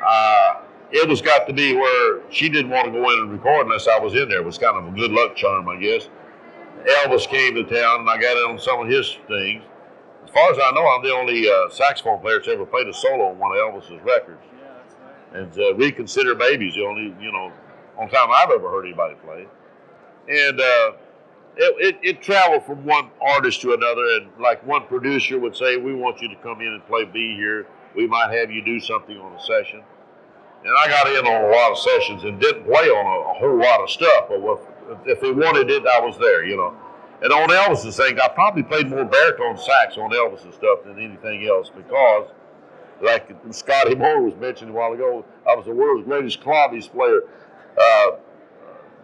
[0.06, 0.60] uh,
[0.90, 3.88] it was got to be where she didn't want to go in and record unless
[3.88, 4.40] I was in there.
[4.40, 6.08] It was kind of a good luck charm, I guess.
[7.04, 9.62] Elvis came to town and I got in on some of his things.
[10.28, 12.92] As far as I know, I'm the only uh, saxophone player that's ever played a
[12.92, 14.42] solo on one of Elvis's records.
[15.32, 17.50] And uh, Reconsider Baby's, the only, you know,
[17.96, 19.46] only time I've ever heard anybody play.
[20.28, 20.92] And uh,
[21.56, 25.78] it, it, it traveled from one artist to another, and like one producer would say,
[25.78, 27.66] "We want you to come in and play B here.
[27.96, 29.82] We might have you do something on a session."
[30.62, 33.34] And I got in on a lot of sessions and didn't play on a, a
[33.34, 36.76] whole lot of stuff, but if, if they wanted it, I was there, you know.
[37.20, 41.46] And on Elvis's thing, I probably played more baritone sax on Elvis's stuff than anything
[41.48, 42.28] else because,
[43.02, 47.22] like Scotty Moore was mentioning a while ago, I was the world's greatest claves player.
[47.76, 48.10] Uh,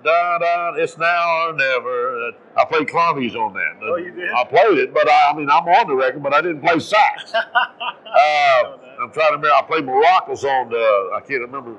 [0.05, 2.33] da, da, it's now or never.
[2.57, 3.81] I played claves on that.
[3.83, 4.31] Oh, you did?
[4.31, 6.79] I played it, but I, I mean, I'm on the record, but I didn't play
[6.79, 7.35] sax.
[7.35, 9.51] uh, I'm trying to remember.
[9.53, 11.11] I played maracas on the.
[11.17, 11.73] I can't remember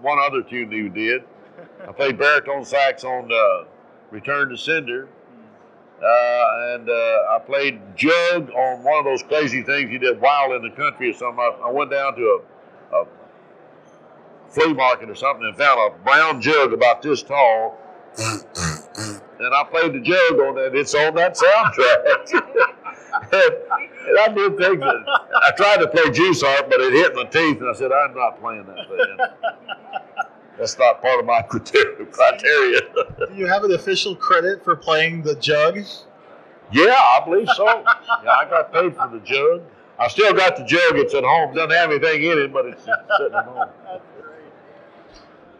[0.00, 1.22] one other tune that you did.
[1.86, 3.66] I played baritone sax on the
[4.10, 5.08] Return to Sender.
[6.02, 10.52] Uh, and uh, I played jug on one of those crazy things you did wild
[10.52, 11.40] in the country or something.
[11.40, 12.40] I, I went down to
[12.92, 13.06] a, a
[14.48, 17.78] flea market or something and found a brown jug about this tall.
[18.18, 20.74] and I played the jug on that.
[20.74, 22.42] It's on that soundtrack.
[23.32, 23.32] and,
[24.08, 25.04] and I did things that
[25.42, 28.14] I tried to play juice harp, but it hit my teeth, and I said, I'm
[28.14, 29.95] not playing that thing.
[30.58, 32.80] That's not part of my criteria.
[33.28, 35.78] Do you have an official credit for playing the jug?
[36.72, 37.66] Yeah, I believe so.
[38.24, 39.62] Yeah, I got paid for the jug.
[39.98, 40.96] I still got the jug.
[40.96, 41.54] It's at home.
[41.54, 43.68] Doesn't have anything in it, but it's sitting at home.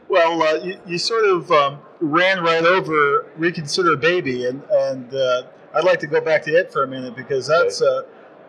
[0.08, 5.42] Well, uh, you, you, sort of um, ran right over Reconsider Baby, and, and uh,
[5.74, 8.02] I'd like to go back to it for a minute because that's, uh,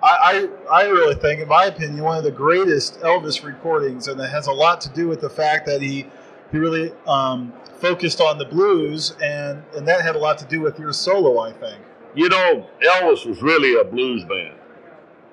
[0.04, 4.22] I, I, I really think, in my opinion, one of the greatest Elvis recordings, and
[4.22, 6.06] it has a lot to do with the fact that he,
[6.52, 10.62] he really um, focused on the blues, and, and that had a lot to do
[10.62, 11.82] with your solo, I think.
[12.16, 14.56] You know, Elvis was really a blues band.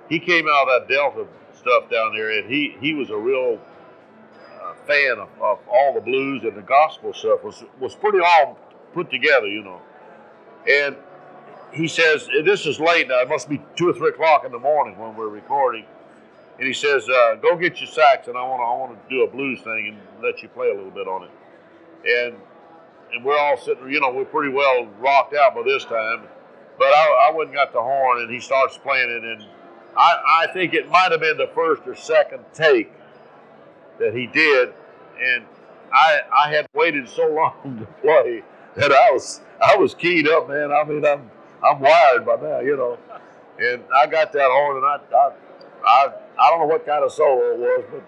[0.09, 3.61] He came out of that Delta stuff down there, and he, he was a real
[4.87, 8.59] fan of, of, all the blues and the gospel stuff was was pretty all
[8.93, 9.81] put together, you know.
[10.69, 10.97] And
[11.73, 13.21] he says, "This is late now.
[13.21, 15.85] It must be two or three o'clock in the morning when we're recording."
[16.59, 19.15] And he says, uh, "Go get your sax, and I want to I want to
[19.15, 21.31] do a blues thing and let you play a little bit on it."
[22.07, 22.37] And
[23.13, 26.25] and we're all sitting, you know, we're pretty well rocked out by this time.
[26.79, 29.45] But I, I went and got the horn, and he starts playing it, and
[29.97, 32.93] I, I think it might have been the first or second take
[34.01, 34.75] that he did,
[35.21, 35.45] and
[35.93, 38.43] I I had waited so long to play
[38.77, 40.73] that I was I was keyed up, man.
[40.73, 41.31] I mean, I'm
[41.63, 42.99] I'm wired by now, you know.
[43.57, 45.33] And I got that horn, and I I
[45.87, 48.03] I, I don't know what kind of solo it was, but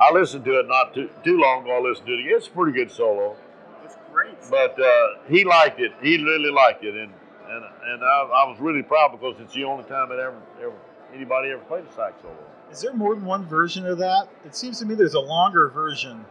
[0.00, 1.76] I listened to it not too too long ago.
[1.76, 2.24] I listened to it.
[2.26, 3.36] It's a pretty good solo.
[3.84, 4.34] It's great.
[4.50, 5.92] But uh, he liked it.
[6.02, 7.12] He really liked it, and
[7.48, 10.74] and and I, I was really proud because it's the only time that ever ever
[11.14, 12.34] anybody ever played a sax solo.
[12.70, 14.28] Is there more than one version of that?
[14.44, 16.24] It seems to me there's a longer version.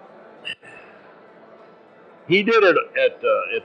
[2.28, 3.64] He did it at uh, at,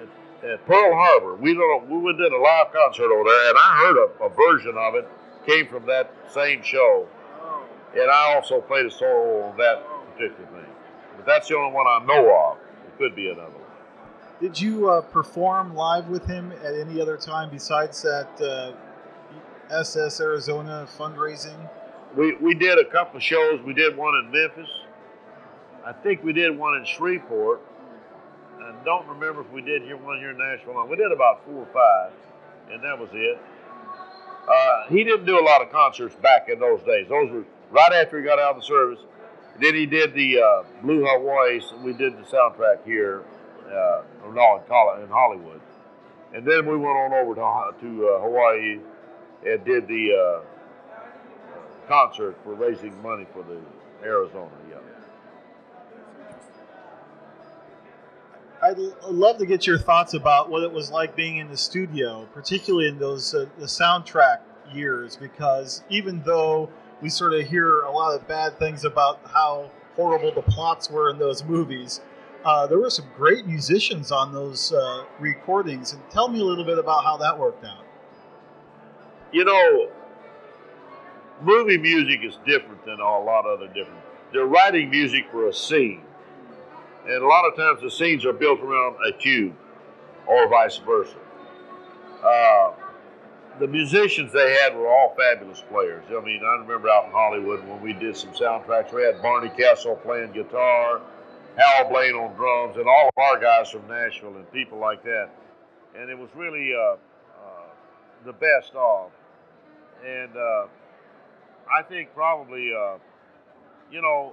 [0.00, 1.34] at, at, Pearl Harbor.
[1.34, 4.74] We don't we did a live concert over there, and I heard a, a version
[4.78, 5.08] of it
[5.46, 7.06] came from that same show.
[7.94, 9.82] And I also played a solo on that
[10.12, 10.70] particular thing.
[11.16, 12.58] But that's the only one I know of.
[12.86, 13.60] It could be another one.
[14.40, 18.72] Did you uh, perform live with him at any other time besides that uh,
[19.72, 21.68] SS Arizona fundraising?
[22.16, 23.60] we, we did a couple of shows.
[23.64, 24.70] We did one in Memphis.
[25.84, 27.60] I think we did one in Shreveport.
[28.60, 30.86] I don't remember if we did here one here in Nashville.
[30.88, 32.12] We did about four or five,
[32.72, 33.38] and that was it.
[34.48, 37.08] Uh, he didn't do a lot of concerts back in those days.
[37.08, 39.00] Those were right after he got out of the service.
[39.60, 41.60] Then he did the uh, Blue Hawaii.
[41.72, 43.22] And we did the soundtrack here,
[43.66, 44.62] uh, no,
[45.02, 45.60] in Hollywood.
[46.34, 48.80] And then we went on over to, to uh, Hawaii
[49.46, 50.98] and did the uh,
[51.88, 53.58] concert for raising money for the
[54.02, 54.50] Arizona.
[54.68, 54.76] Yeah.
[58.64, 58.78] I'd
[59.10, 62.88] love to get your thoughts about what it was like being in the studio, particularly
[62.88, 64.38] in those uh, the soundtrack
[64.72, 66.70] years, because even though
[67.02, 71.10] we sort of hear a lot of bad things about how horrible the plots were
[71.10, 72.00] in those movies,
[72.46, 75.92] uh, there were some great musicians on those uh, recordings.
[75.92, 77.84] And tell me a little bit about how that worked out.
[79.30, 79.90] You know,
[81.42, 84.00] movie music is different than a lot of other different.
[84.32, 86.00] They're writing music for a scene,
[87.06, 89.54] and a lot of times the scenes are built around a cue,
[90.26, 91.16] or vice versa.
[92.24, 92.72] Uh,
[93.60, 96.04] the musicians they had were all fabulous players.
[96.08, 99.50] I mean, I remember out in Hollywood when we did some soundtracks, we had Barney
[99.50, 101.00] Kessel playing guitar,
[101.56, 105.28] Hal Blaine on drums, and all of our guys from Nashville and people like that.
[105.96, 107.66] And it was really uh, uh,
[108.24, 109.10] the best of.
[110.04, 110.66] And uh,
[111.72, 112.98] I think probably, uh,
[113.92, 114.32] you know,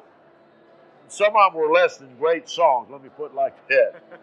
[1.11, 2.87] some of them were less than great songs.
[2.89, 4.03] Let me put it like that.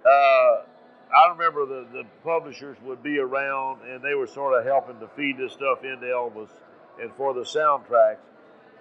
[0.00, 0.62] Uh,
[1.14, 5.08] I remember the, the publishers would be around and they were sort of helping to
[5.08, 6.48] feed this stuff into Elvis
[6.98, 8.16] and for the soundtracks.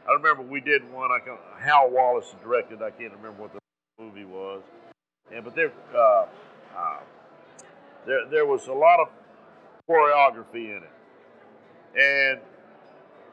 [0.08, 1.12] I remember we did one.
[1.12, 2.82] I can, Hal Wallis directed.
[2.82, 3.60] I can't remember what the
[4.00, 4.64] movie was,
[5.30, 6.26] and but there, uh,
[6.76, 7.00] uh,
[8.08, 9.10] there there was a lot of
[9.90, 12.40] choreography in it, and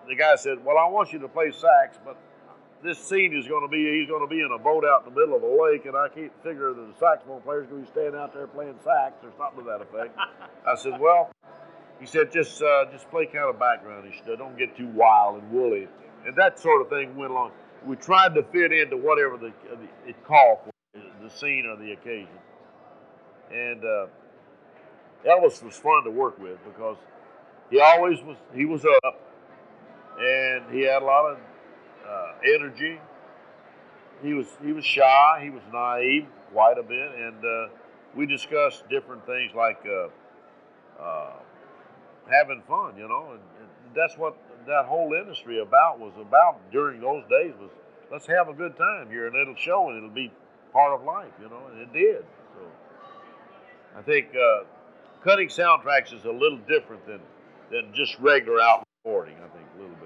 [0.09, 2.19] the guy said, "Well, I want you to play sax, but
[2.87, 5.13] this scene is going to be he's going to be in a boat out in
[5.13, 7.87] the middle of a lake, and I can't figure that the saxophone player's going to
[7.87, 10.17] be standing out there playing sax or something to that effect."
[10.67, 11.31] I said, "Well,"
[11.99, 14.39] he said, "just uh, just play kind of background backgroundish.
[14.39, 15.89] Don't get too wild and woolly."
[16.25, 17.53] And that sort of thing went along.
[17.85, 19.53] We tried to fit into whatever the,
[20.07, 20.73] it called for,
[21.23, 22.39] the scene or the occasion.
[23.53, 24.07] And uh,
[25.25, 26.97] Elvis was fun to work with because
[27.71, 29.21] he always was he was up
[30.19, 31.39] and he had a lot of
[32.09, 33.01] uh, energy.
[34.23, 35.41] He was he was shy.
[35.43, 37.69] He was naive quite a bit, and uh,
[38.15, 41.33] we discussed different things like uh, uh
[42.31, 47.01] having fun, you know, and, and, that's what that whole industry about was about during
[47.01, 47.71] those days was
[48.13, 50.31] let's have a good time here, and it'll show, and it'll be
[50.71, 52.25] part of life, you know, and it did.
[52.55, 52.61] So
[53.97, 54.65] I think uh,
[55.25, 57.21] cutting soundtracks is a little different than
[57.71, 59.37] than just regular out recording.
[59.37, 60.06] I think a little bit.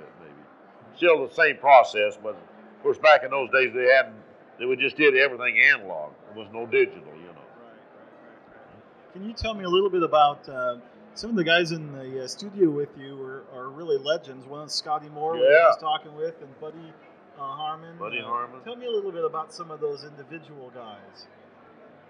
[1.01, 4.17] Still the same process, but of course back in those days they hadn't.
[4.59, 6.13] They would just did everything analog.
[6.27, 7.41] There was no digital, you know.
[7.57, 9.13] Right, right, right.
[9.15, 10.77] Can you tell me a little bit about uh,
[11.15, 14.47] some of the guys in the uh, studio with you are, are really legends.
[14.47, 15.45] One is Scotty Moore, yeah.
[15.45, 16.93] I was talking with, and Buddy
[17.39, 17.97] uh, Harman.
[17.97, 18.61] Buddy uh, Harman.
[18.61, 21.29] Tell me a little bit about some of those individual guys.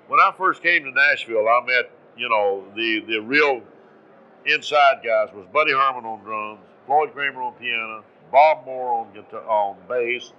[0.09, 3.63] When I first came to Nashville, I met you know the the real
[4.47, 9.49] inside guys was Buddy Harman on drums, Floyd Cramer on piano, Bob Moore on guitar
[9.49, 10.33] on bass,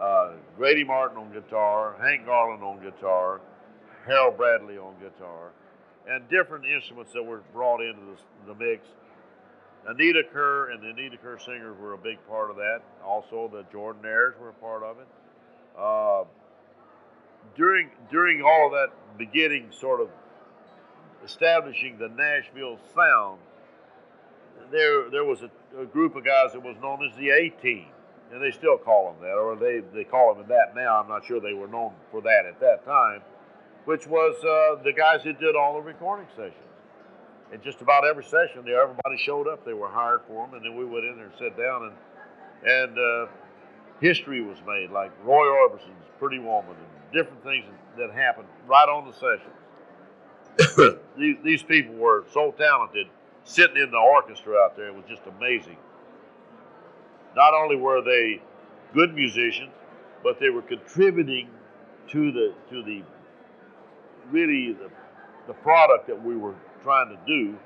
[0.00, 3.40] uh, Grady Martin on guitar, Hank Garland on guitar,
[4.06, 5.52] Harold Bradley on guitar,
[6.08, 8.86] and different instruments that were brought into the, the mix.
[9.88, 12.80] Anita Kerr and the Anita Kerr singers were a big part of that.
[13.04, 15.06] Also, the Jordanaires were a part of it.
[15.78, 16.24] Uh,
[17.56, 20.08] during during all of that beginning, sort of
[21.24, 23.40] establishing the Nashville sound,
[24.70, 25.50] there there was a, a,
[25.84, 27.86] group of guys that was known as the A Team,
[28.32, 31.00] and they still call them that, or they they call them that now.
[31.00, 33.20] I'm not sure they were known for that at that time,
[33.84, 36.54] which was uh, the guys that did all the recording sessions
[37.52, 39.64] and just about every session there, everybody showed up.
[39.64, 41.94] They were hired for them, and then we went in there and sat down, and
[42.64, 43.26] and uh,
[44.00, 47.64] history was made, like Roy Orbison's Pretty Woman, and different things
[47.98, 50.98] that happened right on the sessions.
[51.18, 53.06] these, these people were so talented,
[53.46, 54.92] sitting in the orchestra out there.
[54.92, 55.78] Was just amazing.
[57.34, 58.42] Not only were they
[58.92, 59.72] good musicians,
[60.22, 61.48] but they were contributing
[62.08, 63.02] to the to the
[64.30, 64.90] really the
[65.46, 67.56] the product that we were trying to do.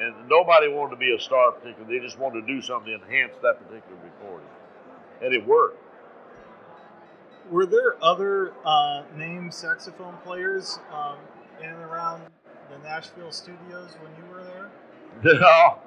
[0.00, 1.98] And nobody wanted to be a star particularly.
[1.98, 4.48] They just wanted to do something to enhance that particular recording.
[5.22, 5.78] And it worked.
[7.48, 11.18] Were there other uh, named saxophone players um,
[11.60, 12.22] in and around
[12.70, 14.70] the Nashville studios when you were there?
[15.24, 15.78] No,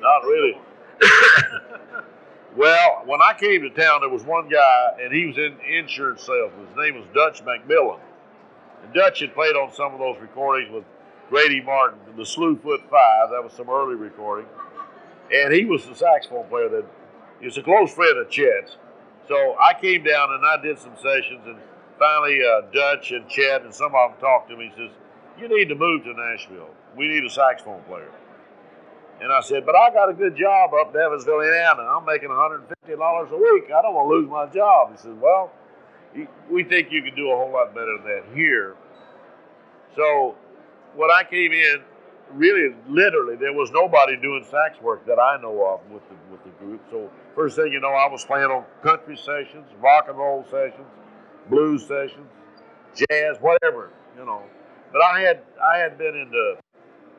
[0.00, 0.58] not really.
[2.56, 6.22] well, when I came to town, there was one guy, and he was in insurance
[6.22, 6.52] sales.
[6.68, 8.00] His name was Dutch McMillin.
[8.82, 10.84] And Dutch had played on some of those recordings with
[11.28, 13.30] Grady Martin, the Slewfoot Five.
[13.30, 14.46] That was some early recording.
[15.32, 16.84] And he was the saxophone player that
[17.40, 18.76] he was a close friend of Chet's.
[19.28, 21.56] So I came down and I did some sessions, and
[21.98, 24.72] finally uh, Dutch and Chet and some of them talked to me.
[24.74, 24.90] He says,
[25.38, 26.70] "You need to move to Nashville.
[26.96, 28.10] We need a saxophone player."
[29.20, 31.82] And I said, "But I got a good job up in Evansville, Indiana.
[31.82, 33.70] I'm making 150 dollars a week.
[33.72, 35.50] I don't want to lose my job." He said, "Well,
[36.50, 38.76] we think you can do a whole lot better than that here."
[39.94, 40.34] So
[40.94, 41.82] when I came in,
[42.32, 46.44] really, literally, there was nobody doing sax work that I know of with the with
[46.44, 46.80] the group.
[46.90, 50.86] So first thing you know, I was playing on country sessions, rock and roll sessions,
[51.48, 52.28] blues sessions,
[52.94, 54.42] jazz, whatever, you know.
[54.92, 56.56] But I had I had been into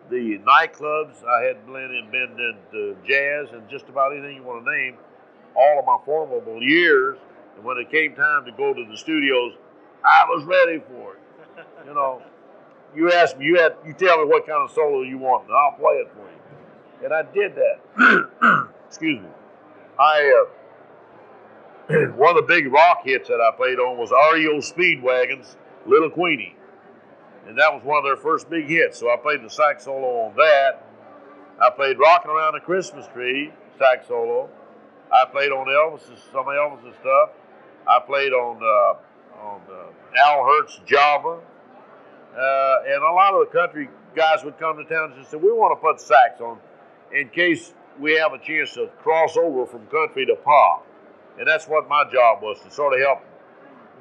[0.09, 1.23] the nightclubs.
[1.25, 4.97] I had been in been into jazz and just about anything you want to name.
[5.55, 7.17] All of my formidable years,
[7.55, 9.53] and when it came time to go to the studios,
[10.05, 11.65] I was ready for it.
[11.87, 12.21] You know
[12.95, 15.53] you ask me, you had, you tell me what kind of solo you want, and
[15.55, 17.05] I'll play it for you.
[17.05, 18.69] And I did that.
[18.87, 19.29] Excuse me.
[19.99, 20.45] I
[21.89, 26.09] uh, one of the big rock hits that I played on was REO Speedwagon's Little
[26.09, 26.55] Queenie,
[27.47, 28.99] and that was one of their first big hits.
[28.99, 30.83] So I played the sax solo on that.
[31.59, 34.49] I played "Rocking Around the Christmas Tree" sax solo.
[35.11, 37.29] I played on Elvis's some of Elvis's stuff.
[37.87, 41.39] I played on uh, on uh, Al Hirt's Java.
[42.37, 45.51] Uh, and a lot of the country guys would come to town and say, "We
[45.51, 46.59] want to put sax on,
[47.13, 50.85] in case we have a chance to cross over from country to pop."
[51.39, 53.19] And that's what my job was to sort of help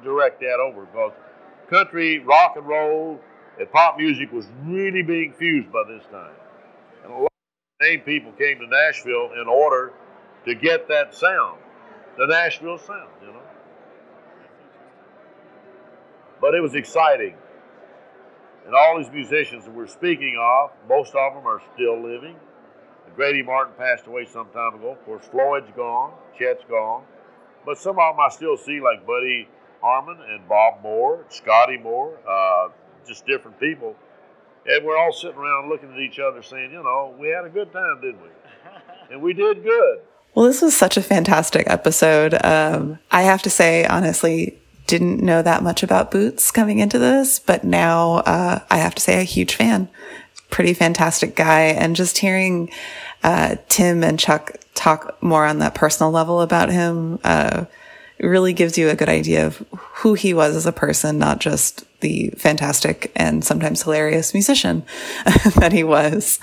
[0.03, 1.13] direct that over because
[1.69, 3.19] country, rock and roll,
[3.59, 6.33] and pop music was really being fused by this time.
[7.03, 9.93] And a lot of name people came to Nashville in order
[10.45, 11.59] to get that sound,
[12.17, 13.41] the Nashville sound, you know.
[16.39, 17.35] But it was exciting.
[18.65, 22.35] And all these musicians that we're speaking of, most of them are still living.
[23.15, 24.91] Grady Martin passed away some time ago.
[24.91, 27.03] Of course, Floyd's gone, Chet's gone.
[27.65, 29.47] But some of them I still see, like Buddy
[29.81, 32.69] Harman and Bob Moore, Scotty Moore, uh,
[33.07, 33.95] just different people.
[34.65, 37.49] And we're all sitting around looking at each other saying, you know, we had a
[37.49, 38.29] good time, didn't we?
[39.09, 39.99] And we did good.
[40.35, 42.37] Well, this was such a fantastic episode.
[42.43, 47.39] Um, I have to say, honestly, didn't know that much about Boots coming into this,
[47.39, 49.87] but now uh, I have to say, a huge fan.
[50.49, 51.61] Pretty fantastic guy.
[51.61, 52.69] And just hearing
[53.23, 57.65] uh, Tim and Chuck talk more on that personal level about him uh,
[58.19, 61.83] really gives you a good idea of who he was as a person, not just
[62.01, 64.83] the fantastic and sometimes hilarious musician
[65.55, 66.39] that he was.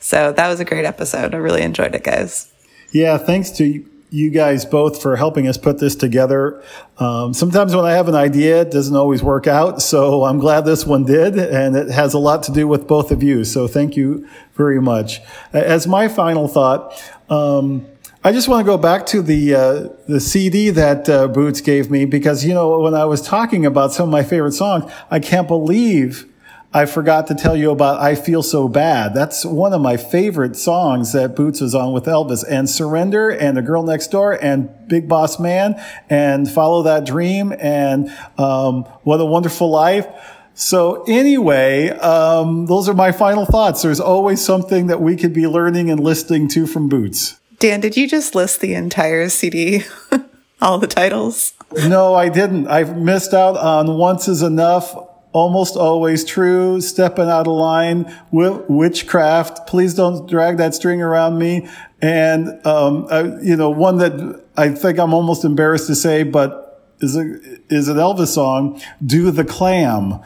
[0.00, 1.34] So that was a great episode.
[1.34, 2.52] I really enjoyed it, guys.
[2.92, 6.62] Yeah, thanks to you guys both for helping us put this together.
[6.98, 9.82] Um, sometimes when I have an idea, it doesn't always work out.
[9.82, 13.10] So I'm glad this one did, and it has a lot to do with both
[13.10, 13.44] of you.
[13.44, 15.20] So thank you very much.
[15.52, 17.86] As my final thought, um,
[18.26, 21.92] I just want to go back to the uh, the CD that uh, Boots gave
[21.92, 25.20] me because you know when I was talking about some of my favorite songs, I
[25.20, 26.26] can't believe
[26.74, 30.56] I forgot to tell you about "I Feel So Bad." That's one of my favorite
[30.56, 34.70] songs that Boots was on with Elvis, and "Surrender," and "The Girl Next Door," and
[34.88, 35.80] "Big Boss Man,"
[36.10, 40.08] and "Follow That Dream," and um, "What a Wonderful Life."
[40.54, 43.82] So anyway, um, those are my final thoughts.
[43.82, 47.38] There's always something that we could be learning and listening to from Boots.
[47.58, 49.84] Dan, did you just list the entire CD?
[50.60, 51.52] All the titles?
[51.86, 52.68] No, I didn't.
[52.68, 54.94] I've missed out on Once is Enough,
[55.32, 61.68] Almost Always True, Stepping Out of Line, Witchcraft, Please Don't Drag That String Around Me,
[62.00, 66.65] and, um, I, you know, one that I think I'm almost embarrassed to say, but
[67.00, 70.20] is a, is an Elvis song, Do the Clam.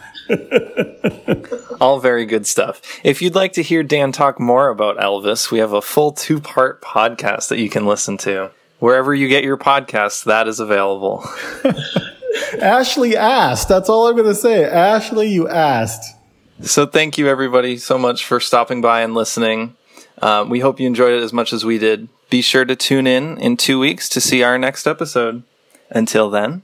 [1.80, 2.80] All very good stuff.
[3.02, 6.40] If you'd like to hear Dan talk more about Elvis, we have a full two
[6.40, 8.50] part podcast that you can listen to.
[8.78, 11.24] Wherever you get your podcasts, that is available.
[12.62, 13.68] Ashley asked.
[13.68, 14.64] That's all I'm going to say.
[14.64, 16.16] Ashley, you asked.
[16.62, 19.76] So thank you, everybody, so much for stopping by and listening.
[20.20, 22.08] Uh, we hope you enjoyed it as much as we did.
[22.28, 25.42] Be sure to tune in in two weeks to see our next episode.
[25.90, 26.62] Until then,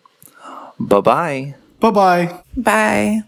[0.79, 1.55] bye bye.
[1.81, 2.43] Bye bye.
[2.57, 3.23] Bye.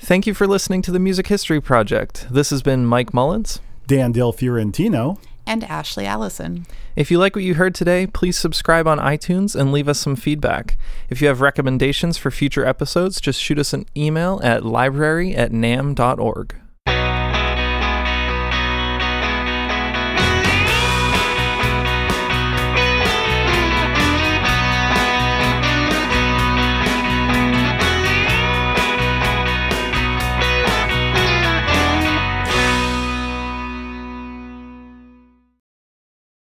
[0.00, 2.28] Thank you for listening to the Music History Project.
[2.30, 6.66] This has been Mike Mullins, Dan Del Fiorentino, and Ashley Allison.
[6.94, 10.14] If you like what you heard today, please subscribe on iTunes and leave us some
[10.14, 10.78] feedback.
[11.10, 15.52] If you have recommendations for future episodes, just shoot us an email at library at
[15.52, 16.54] namm.org.